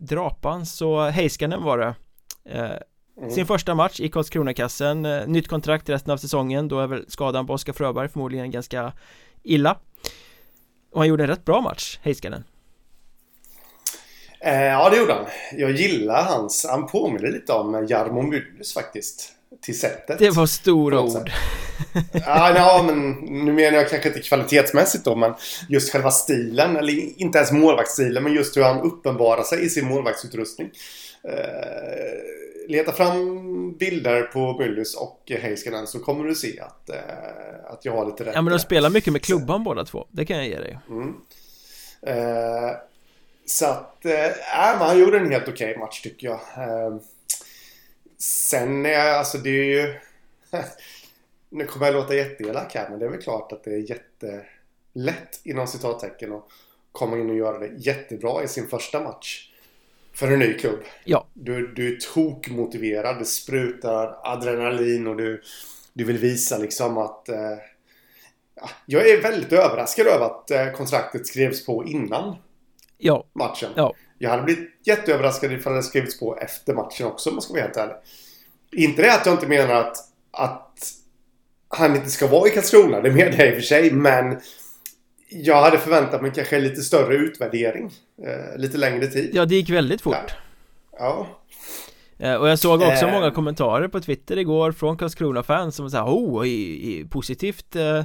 [0.00, 1.94] drapan så Heiskanen var det.
[3.16, 3.30] Mm.
[3.30, 5.02] sin första match i Karlskronakassen.
[5.26, 6.68] Nytt kontrakt resten av säsongen.
[6.68, 8.92] Då är väl skadan på Oskar Fröberg förmodligen ganska
[9.42, 9.76] illa.
[10.90, 12.44] Och han gjorde en rätt bra match Heiskanen
[14.44, 15.24] Eh, ja, det gjorde han.
[15.52, 16.66] Jag gillar hans...
[16.68, 19.32] Han påminner lite om Jarmo Myllys faktiskt.
[19.62, 20.18] Till sättet.
[20.18, 21.30] Det var stora ord.
[22.12, 23.10] ja, ja, men
[23.44, 25.34] nu menar jag kanske inte kvalitetsmässigt då, men
[25.68, 26.76] just själva stilen.
[26.76, 30.70] Eller inte ens målvaktsstilen, men just hur han uppenbarar sig i sin målvaktsutrustning.
[31.28, 37.84] Eh, leta fram bilder på Myllys och Heiskanen så kommer du se att, eh, att
[37.84, 38.34] jag har lite rätt.
[38.34, 40.06] Ja, men de spelar mycket med klubban båda två.
[40.10, 40.78] Det kan jag ge dig.
[40.88, 41.14] Mm.
[42.02, 42.70] Eh,
[43.50, 44.30] så att, äh,
[44.78, 46.40] han gjorde en helt okej okay match tycker jag.
[46.56, 46.96] Äh,
[48.18, 49.94] sen är alltså det är ju...
[51.50, 55.40] nu kommer jag låta jätteelak här men det är väl klart att det är jättelätt
[55.42, 56.44] inom citattecken att
[56.92, 59.50] komma in och göra det jättebra i sin första match.
[60.12, 60.80] För en ny klubb.
[61.04, 61.26] Ja.
[61.34, 65.42] Du, du är tokmotiverad, det sprutar adrenalin och du,
[65.92, 67.28] du vill visa liksom att...
[67.28, 67.58] Eh,
[68.86, 72.36] jag är väldigt överraskad över att eh, kontraktet skrevs på innan
[73.00, 73.24] ja.
[73.32, 73.70] matchen.
[73.74, 73.94] Ja.
[74.18, 77.62] Jag hade blivit jätteöverraskad ifall det skrivits på efter matchen också om man ska vara
[77.62, 77.96] helt ärlig.
[78.72, 79.96] Inte det att jag inte menar att,
[80.30, 80.92] att
[81.68, 84.40] han inte ska vara i Karlskrona, det menar jag i och för sig, men
[85.28, 87.90] jag hade förväntat mig kanske lite större utvärdering.
[88.26, 89.30] Eh, lite längre tid.
[89.32, 90.16] Ja, det gick väldigt fort.
[90.98, 91.26] Ja.
[92.18, 92.26] ja.
[92.26, 93.12] Eh, och jag såg också eh.
[93.12, 98.04] många kommentarer på Twitter igår från Karlskrona-fans som var såhär, oh, i, i, positivt eh,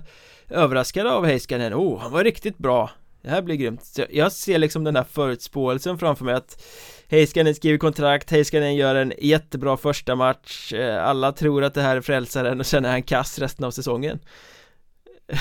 [0.49, 2.89] överraskade av Heiskanen, oh, han var riktigt bra
[3.26, 3.84] det här blir grymt.
[3.84, 6.63] Så Jag ser liksom den här förutspåelsen framför mig att
[7.07, 10.73] Heiskanen skriver kontrakt, Heiskanen gör en jättebra första match?
[10.73, 13.71] Eh, Alla tror att det här är frälsaren och sen är han kass resten av
[13.71, 14.19] säsongen.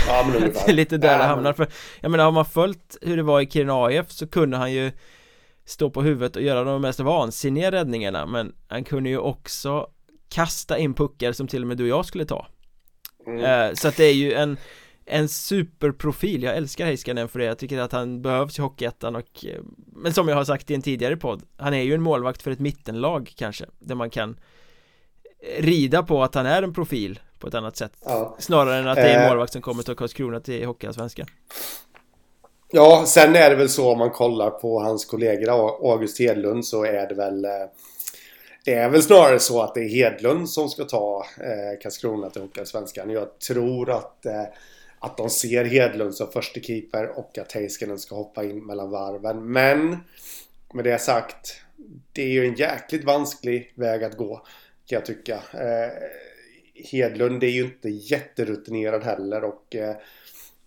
[0.08, 1.68] Ja men Det är lite där ja, det hamnar för
[2.00, 4.92] Jag menar har man följt hur det var i Kiruna AIF så kunde han ju
[5.66, 9.86] Stå på huvudet och göra de mest vansinniga räddningarna men han kunde ju också
[10.28, 12.46] Kasta in puckar som till och med du och jag skulle ta.
[13.26, 13.44] Mm.
[13.44, 14.56] eh, Så att det är ju en
[15.06, 19.44] en superprofil, jag älskar Heiskanen för det, jag tycker att han behövs i Hockeyettan och
[19.44, 19.60] eh,
[19.92, 22.50] Men som jag har sagt i en tidigare podd, han är ju en målvakt för
[22.50, 24.36] ett mittenlag kanske, där man kan
[25.58, 28.36] Rida på att han är en profil på ett annat sätt ja.
[28.38, 29.28] Snarare än att det är en eh.
[29.28, 31.26] målvakt som kommer ta Karlskrona till Hockeyallsvenskan
[32.72, 35.48] Ja, sen är det väl så om man kollar på hans kollegor
[35.92, 37.50] August Hedlund så är det väl eh,
[38.64, 42.42] det är väl snarare så att det är Hedlund som ska ta eh, Karlskrona till
[42.42, 43.10] Hockeyallsvenskan.
[43.10, 44.42] Jag tror att eh,
[45.04, 49.52] att de ser Hedlund som första keeper och att Heiskanen ska hoppa in mellan varven.
[49.52, 49.96] Men
[50.74, 51.60] med det sagt,
[52.12, 54.36] det är ju en jäkligt vansklig väg att gå
[54.86, 55.34] kan jag tycka.
[55.34, 55.92] Eh,
[56.74, 59.96] Hedlund är ju inte jätterutinerad heller och eh,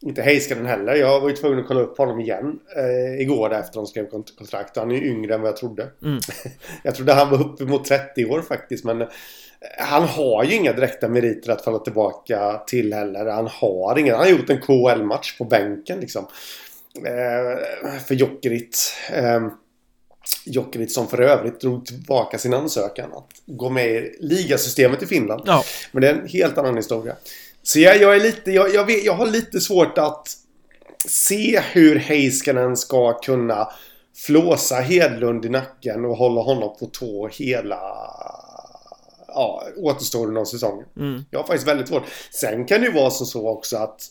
[0.01, 0.95] inte Heiskanen heller.
[0.95, 4.77] Jag var ju tvungen att kolla upp honom igen eh, igår efter de skrev kontrakt.
[4.77, 5.89] Han är ju yngre än vad jag trodde.
[6.03, 6.19] Mm.
[6.83, 9.07] jag trodde han var uppemot 30 år faktiskt men
[9.77, 13.25] han har ju inga direkta meriter att falla tillbaka till heller.
[13.25, 14.15] Han har ingen.
[14.15, 16.27] Han har gjort en KL-match på bänken liksom.
[17.05, 18.93] Eh, för Jokerit.
[19.13, 19.47] Eh,
[20.45, 25.41] Jokerit som för övrigt drog tillbaka sin ansökan att gå med i ligasystemet i Finland.
[25.45, 25.63] Ja.
[25.91, 27.15] Men det är en helt annan historia.
[27.67, 30.27] Så jag, jag är lite, jag, jag, vet, jag har lite svårt att
[31.07, 33.67] se hur Heiskanen ska kunna
[34.15, 37.79] flåsa Hedlund i nacken och hålla honom på tå hela
[39.27, 40.85] ja, återstoden av säsongen.
[40.97, 41.23] Mm.
[41.31, 42.03] Jag har faktiskt väldigt svårt.
[42.31, 44.01] Sen kan det ju vara så också att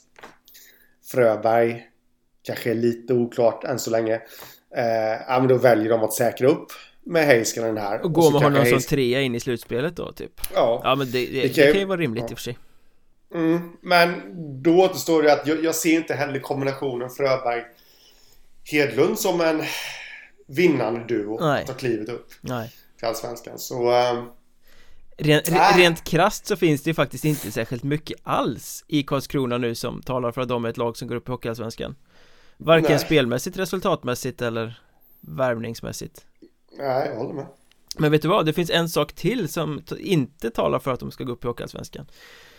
[1.13, 1.87] Fröberg
[2.43, 4.15] kanske är lite oklart än så länge.
[4.77, 6.67] Eh, ja, men då väljer de att säkra upp
[7.05, 8.05] med Heiskanen här.
[8.05, 8.71] Och gå med honom Heis...
[8.71, 10.41] som trea in i slutspelet då typ.
[10.55, 10.81] Ja.
[10.85, 12.31] Ja men det, det, det kan ju vara rimligt ja.
[12.31, 12.59] i och för sig.
[13.35, 14.23] Mm, men
[14.63, 17.65] då återstår det att jag, jag ser inte heller kombinationen Fröberg
[18.65, 19.63] Hedlund som en
[20.47, 21.39] vinnande duo.
[21.41, 21.61] Nej.
[21.61, 22.29] Att ta klivet upp.
[22.41, 22.73] Nej.
[22.99, 23.59] Till Allsvenskan.
[23.59, 24.11] Så...
[24.13, 24.31] Um,
[25.19, 29.75] Rent, rent krasst så finns det ju faktiskt inte särskilt mycket alls i Karlskrona nu
[29.75, 31.95] som talar för att de är ett lag som går upp i Hockeyallsvenskan
[32.57, 32.99] Varken Nej.
[32.99, 34.81] spelmässigt, resultatmässigt eller
[35.21, 36.27] värvningsmässigt
[36.79, 37.47] Nej, jag håller med
[37.99, 41.11] Men vet du vad, det finns en sak till som inte talar för att de
[41.11, 42.07] ska gå upp i Hockeyallsvenskan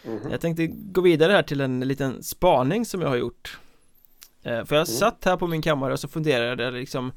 [0.06, 0.32] mm.
[0.32, 3.60] Jag tänkte gå vidare här till en liten spaning som jag har gjort
[4.44, 4.98] eh, För jag mm.
[4.98, 7.12] satt här på min kammare och så funderade jag liksom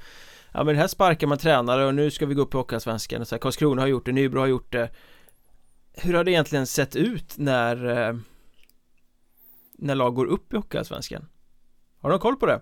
[0.53, 3.35] Ja men här sparkar man tränare och nu ska vi gå upp i Hockeyallsvenskan så
[3.35, 4.91] här, Karlskrona har gjort det, Nybro har gjort det
[5.93, 8.17] Hur har det egentligen sett ut när eh,
[9.73, 11.27] När lag går upp i Hockeyallsvenskan?
[12.01, 12.61] Har de koll på det?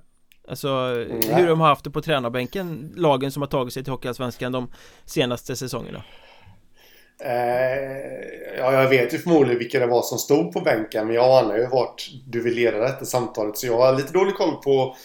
[0.48, 1.36] Alltså mm.
[1.36, 4.70] hur de har haft det på tränarbänken Lagen som har tagit sig till Hockeyallsvenskan de
[5.04, 6.04] senaste säsongerna
[7.24, 11.44] eh, Ja jag vet ju förmodligen vilka det var som stod på bänken Men jag
[11.44, 14.96] anar ju vart du vill leda detta samtalet Så jag har lite dålig koll på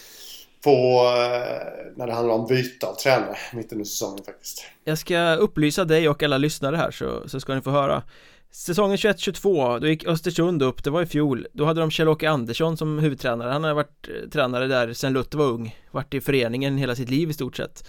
[0.64, 4.64] på eh, när det handlar om byte av tränare mitt under säsongen faktiskt.
[4.84, 8.02] Jag ska upplysa dig och alla lyssnare här så, så ska ni få höra.
[8.50, 11.46] Säsongen 21-22, då gick Östersund upp, det var i fjol.
[11.52, 13.50] Då hade de Kjell-Åke Andersson som huvudtränare.
[13.50, 15.76] Han har varit eh, tränare där sedan Luther var ung.
[15.90, 17.88] Varit i föreningen hela sitt liv i stort sett.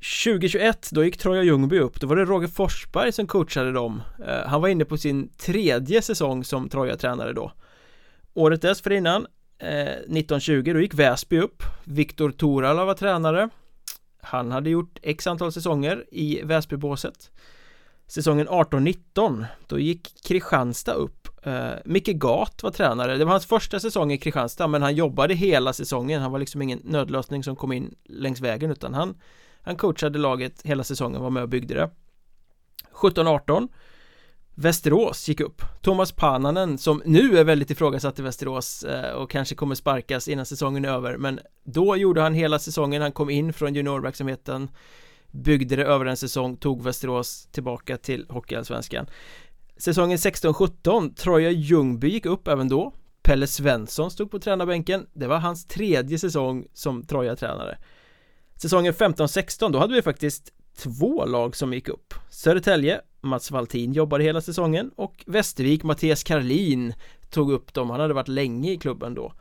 [0.00, 2.00] 2021, då gick Troja Ljungby upp.
[2.00, 4.02] Då var det Roger Forsberg som coachade dem.
[4.26, 7.52] Eh, Han var inne på sin tredje säsong som Troja-tränare då.
[8.34, 9.26] Året dessförinnan
[9.58, 11.62] eh, 1920 då gick Väsby upp.
[11.84, 13.48] Viktor Torala var tränare.
[14.20, 17.30] Han hade gjort x antal säsonger i Väsbybåset.
[18.06, 21.46] Säsongen 18-19 Då gick Kristianstad upp.
[21.46, 23.16] Eh, Micke Gat var tränare.
[23.16, 26.22] Det var hans första säsong i Kristianstad Men han jobbade hela säsongen.
[26.22, 29.14] Han var liksom ingen nödlösning som kom in längs vägen utan han
[29.66, 31.90] han coachade laget hela säsongen Var med och byggde det.
[32.92, 33.68] 17-18
[34.54, 35.62] Västerås gick upp.
[35.82, 40.46] Thomas Pananen som nu är väldigt ifrågasatt i Västerås eh, och kanske kommer sparkas innan
[40.46, 44.68] säsongen är över men då gjorde han hela säsongen, han kom in från juniorverksamheten
[45.30, 49.06] byggde det över en säsong, tog Västerås tillbaka till Hockeyallsvenskan.
[49.76, 52.92] Säsongen 16-17, Troja Ljungby gick upp även då.
[53.22, 55.06] Pelle Svensson stod på tränarbänken.
[55.12, 57.78] Det var hans tredje säsong som Troja-tränare.
[58.56, 62.14] Säsongen 15-16, då hade vi faktiskt två lag som gick upp.
[62.28, 66.94] Södertälje, Mats Valtin jobbade hela säsongen och Västervik, Mattias Karlin
[67.30, 69.32] tog upp dem, han hade varit länge i klubben då.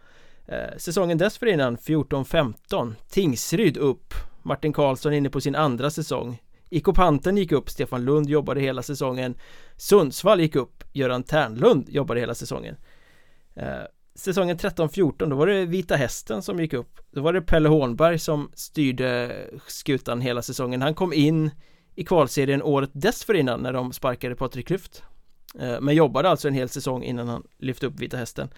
[0.48, 4.14] Eh, säsongen dessförinnan, 14-15, Tingsryd upp.
[4.44, 6.42] Martin Karlsson inne på sin andra säsong.
[6.70, 9.36] IK Panten gick upp, Stefan Lund jobbade hela säsongen.
[9.78, 12.76] Sundsvall gick upp, Göran Ternlund jobbade hela säsongen.
[13.56, 13.84] Eh,
[14.16, 17.00] Säsongen 13-14 då var det Vita Hästen som gick upp.
[17.12, 19.38] Då var det Pelle Hånberg som styrde
[19.68, 20.82] skutan hela säsongen.
[20.82, 21.52] Han kom in
[21.96, 25.04] i kvalserien året dessförinnan när de sparkade Patrik Klüft.
[25.60, 28.50] Eh, men jobbade alltså en hel säsong innan han lyfte upp Vita Hästen.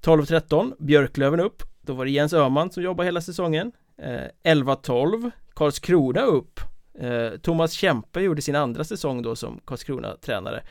[0.00, 1.62] 12-13 Björklöven upp.
[1.80, 3.72] Då var det Jens Öhman som jobbade hela säsongen.
[3.98, 6.60] Eh, 11-12 Karlskrona upp.
[6.98, 10.62] Eh, Thomas Kempe gjorde sin andra säsong då som Karlskrona-tränare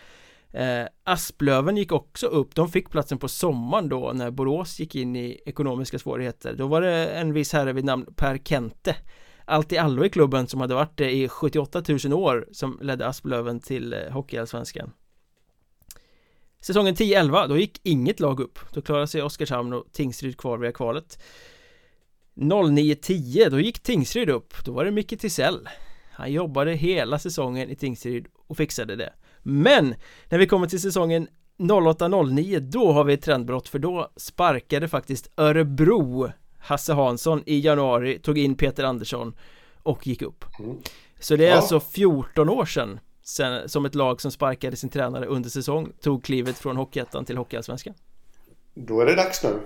[0.53, 5.15] eh, Asplöven gick också upp, de fick platsen på sommaren då när Borås gick in
[5.15, 6.53] i ekonomiska svårigheter.
[6.53, 8.95] Då var det en viss herre vid namn Per Kente.
[9.45, 13.07] Allt i allo i klubben som hade varit det i 78 000 år som ledde
[13.07, 14.91] Asplöven till eh, Hockeyallsvenskan.
[16.61, 18.59] Säsongen 10-11, då gick inget lag upp.
[18.73, 21.23] Då klarade sig Oskarshamn och Tingsryd kvar via kvalet.
[22.35, 24.65] 09-10, då gick Tingsryd upp.
[24.65, 25.69] Då var det Micke Tisell
[26.11, 29.13] Han jobbade hela säsongen i Tingsryd och fixade det.
[29.49, 29.95] Men
[30.29, 31.27] när vi kommer till säsongen
[31.57, 38.19] 08-09 då har vi ett trendbrott för då sparkade faktiskt Örebro Hasse Hansson i januari
[38.19, 39.33] tog in Peter Andersson
[39.83, 40.77] och gick upp mm.
[41.19, 41.55] Så det är ja.
[41.55, 46.23] alltså 14 år sedan sen, som ett lag som sparkade sin tränare under säsong tog
[46.23, 47.93] klivet från Hockeyettan till Hockeyallsvenskan
[48.73, 49.59] Då är det dags nu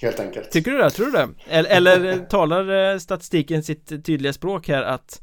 [0.00, 0.90] Helt enkelt Tycker du det?
[0.90, 1.28] Tror du det?
[1.48, 5.22] Eller, eller talar eh, statistiken sitt tydliga språk här att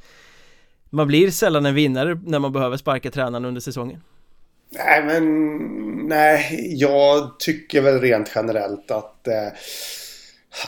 [0.93, 4.01] man blir sällan en vinnare när man behöver sparka tränaren under säsongen?
[4.69, 5.23] Nej men
[6.07, 9.47] Nej, jag tycker väl rent generellt att eh,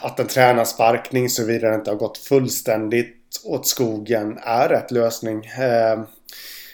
[0.02, 5.46] att en tränarsparkning såvida det inte har gått fullständigt åt skogen är rätt lösning.
[5.46, 6.04] Eh,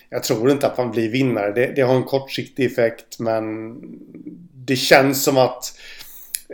[0.10, 1.52] jag tror inte att man blir vinnare.
[1.52, 3.76] Det, det har en kortsiktig effekt men
[4.54, 5.78] det känns som att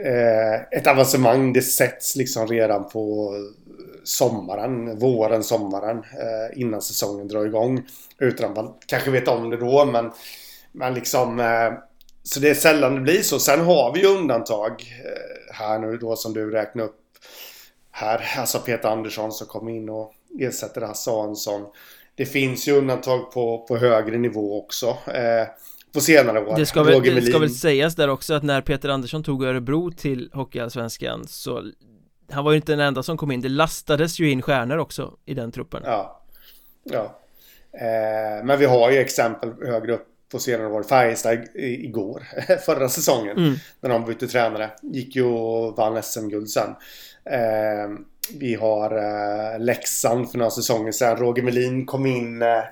[0.05, 3.33] Eh, ett avancemang det sätts liksom redan på
[4.03, 7.83] sommaren, våren, sommaren eh, innan säsongen drar igång.
[8.19, 10.11] Utan att man kanske vet om det då men,
[10.71, 11.73] men liksom eh,
[12.23, 13.39] så det är sällan det blir så.
[13.39, 14.71] Sen har vi ju undantag
[15.05, 17.01] eh, här nu då som du räknar upp
[17.91, 18.21] här.
[18.37, 21.65] Alltså Peter Andersson som kom in och ersätter Hasse Hansson.
[22.15, 24.97] Det finns ju undantag på, på högre nivå också.
[25.13, 25.47] Eh,
[25.97, 26.55] på senare år.
[26.55, 29.91] Det ska, väl, det ska väl sägas där också att när Peter Andersson tog Örebro
[29.91, 31.63] till Hockeyallsvenskan så
[32.31, 35.13] han var ju inte den enda som kom in, det lastades ju in stjärnor också
[35.25, 35.81] i den truppen.
[35.85, 36.23] Ja,
[36.83, 37.19] ja.
[37.71, 40.83] Eh, men vi har ju exempel högre upp på senare år.
[40.83, 42.23] Färjestad igår,
[42.65, 43.55] förra säsongen, mm.
[43.81, 44.69] när de bytte tränare.
[44.81, 46.69] Gick ju och vann SM-guld sen.
[47.29, 47.89] Eh,
[48.39, 51.17] vi har eh, Leksand för några säsonger sedan.
[51.17, 52.63] Roger Melin kom in eh,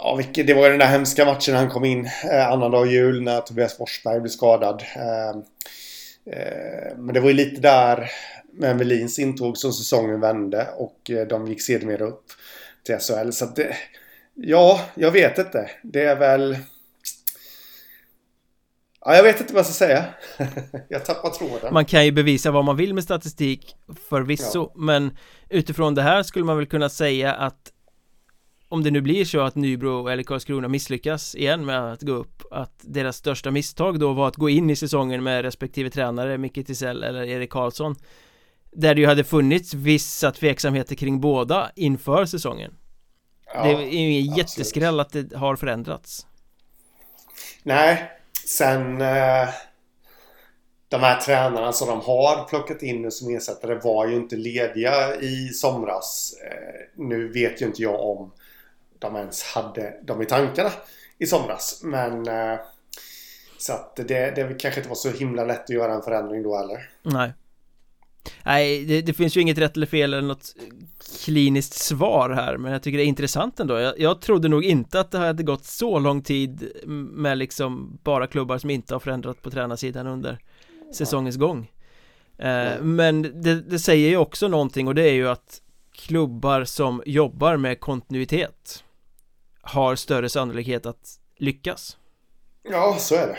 [0.00, 3.40] Ja, det var ju den där hemska matchen han kom in eh, annandag jul när
[3.40, 4.82] Tobias Forsberg blev skadad.
[4.96, 5.28] Eh,
[6.36, 8.10] eh, men det var ju lite där
[8.52, 12.24] med Melins intåg som säsongen vände och de gick sedermera upp
[12.84, 13.30] till SHL.
[13.30, 13.76] Så att det,
[14.34, 15.70] ja, jag vet inte.
[15.82, 16.56] Det är väl...
[19.00, 20.04] Ja, jag vet inte vad jag ska säga.
[20.88, 21.74] jag tappar tråden.
[21.74, 23.76] Man kan ju bevisa vad man vill med statistik
[24.08, 24.80] förvisso, ja.
[24.80, 25.16] men
[25.48, 27.72] utifrån det här skulle man väl kunna säga att
[28.68, 32.42] om det nu blir så att Nybro eller Karlskrona misslyckas igen med att gå upp
[32.50, 36.66] att deras största misstag då var att gå in i säsongen med respektive tränare Micke
[36.66, 37.96] Tisell eller Erik Karlsson
[38.72, 42.74] där det ju hade funnits vissa tveksamheter kring båda inför säsongen.
[43.54, 46.26] Ja, Det är ju ingen jätteskräll att det har förändrats.
[47.62, 48.10] Nej,
[48.46, 49.48] sen eh,
[50.88, 55.16] de här tränarna som de har plockat in nu som ersättare var ju inte lediga
[55.20, 56.34] i somras.
[56.44, 58.32] Eh, nu vet ju inte jag om
[58.98, 60.70] de ens hade dem i tankarna
[61.18, 61.80] i somras.
[61.84, 62.58] Men eh,
[63.58, 66.56] så att det, det kanske inte var så himla lätt att göra en förändring då
[66.56, 66.90] heller.
[67.02, 67.32] Nej.
[68.44, 70.54] Nej, det, det, finns ju inget rätt eller fel eller något
[71.24, 75.00] kliniskt svar här Men jag tycker det är intressant ändå jag, jag trodde nog inte
[75.00, 79.42] att det hade gått så lång tid Med liksom bara klubbar som inte har förändrat
[79.42, 80.38] på tränarsidan under
[80.94, 81.70] säsongens gång
[82.38, 87.02] eh, Men det, det säger ju också någonting och det är ju att Klubbar som
[87.06, 88.84] jobbar med kontinuitet
[89.68, 91.96] har större sannolikhet att lyckas.
[92.62, 93.38] Ja, så är det.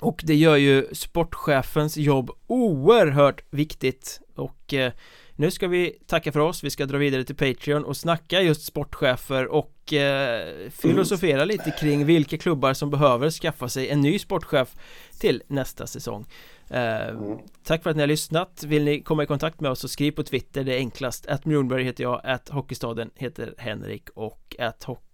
[0.00, 4.20] Och det gör ju sportchefens jobb oerhört viktigt.
[4.34, 4.92] Och eh,
[5.36, 8.64] nu ska vi tacka för oss, vi ska dra vidare till Patreon och snacka just
[8.64, 11.48] sportchefer och eh, filosofera mm.
[11.48, 14.74] lite kring vilka klubbar som behöver skaffa sig en ny sportchef
[15.18, 16.26] till nästa säsong
[16.70, 17.38] mm.
[17.64, 20.12] Tack för att ni har lyssnat, vill ni komma i kontakt med oss så skriv
[20.12, 21.26] på Twitter, det är enklast.
[21.26, 24.08] Att Mjornberg heter jag, att Hockeystaden heter Henrik.
[24.14, 25.06] Och att Hockey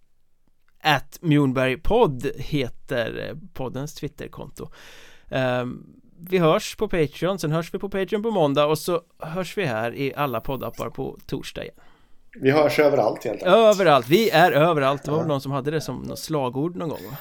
[0.83, 4.69] att Mjornbergpodd heter eh, poddens Twitterkonto.
[5.29, 5.85] Um,
[6.29, 8.65] Vi hörs på Patreon, sen hörs vi på Patreon på måndag.
[8.65, 11.75] Och så hörs vi här i alla poddappar på torsdag igen.
[12.41, 13.43] Vi hörs överallt enkelt.
[13.43, 15.25] Överallt, vi är överallt, det var ja.
[15.25, 17.17] någon som hade det som något slagord någon gång va?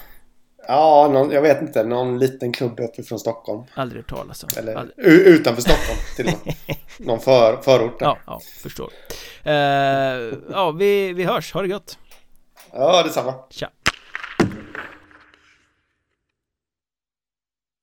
[0.68, 3.62] Ja, någon, jag vet inte, någon liten klubb uppifrån Stockholm.
[3.74, 4.48] Aldrig hört talas om.
[4.58, 5.06] Eller Aldrig.
[5.06, 6.54] utanför Stockholm till och med.
[6.98, 8.06] Någon för, förort där.
[8.06, 8.90] Ja, ja, förstår.
[9.46, 9.52] Uh,
[10.50, 11.98] Ja, vi, vi hörs, ha det gott.
[12.72, 13.34] Ja, detsamma.
[13.50, 13.68] Tja.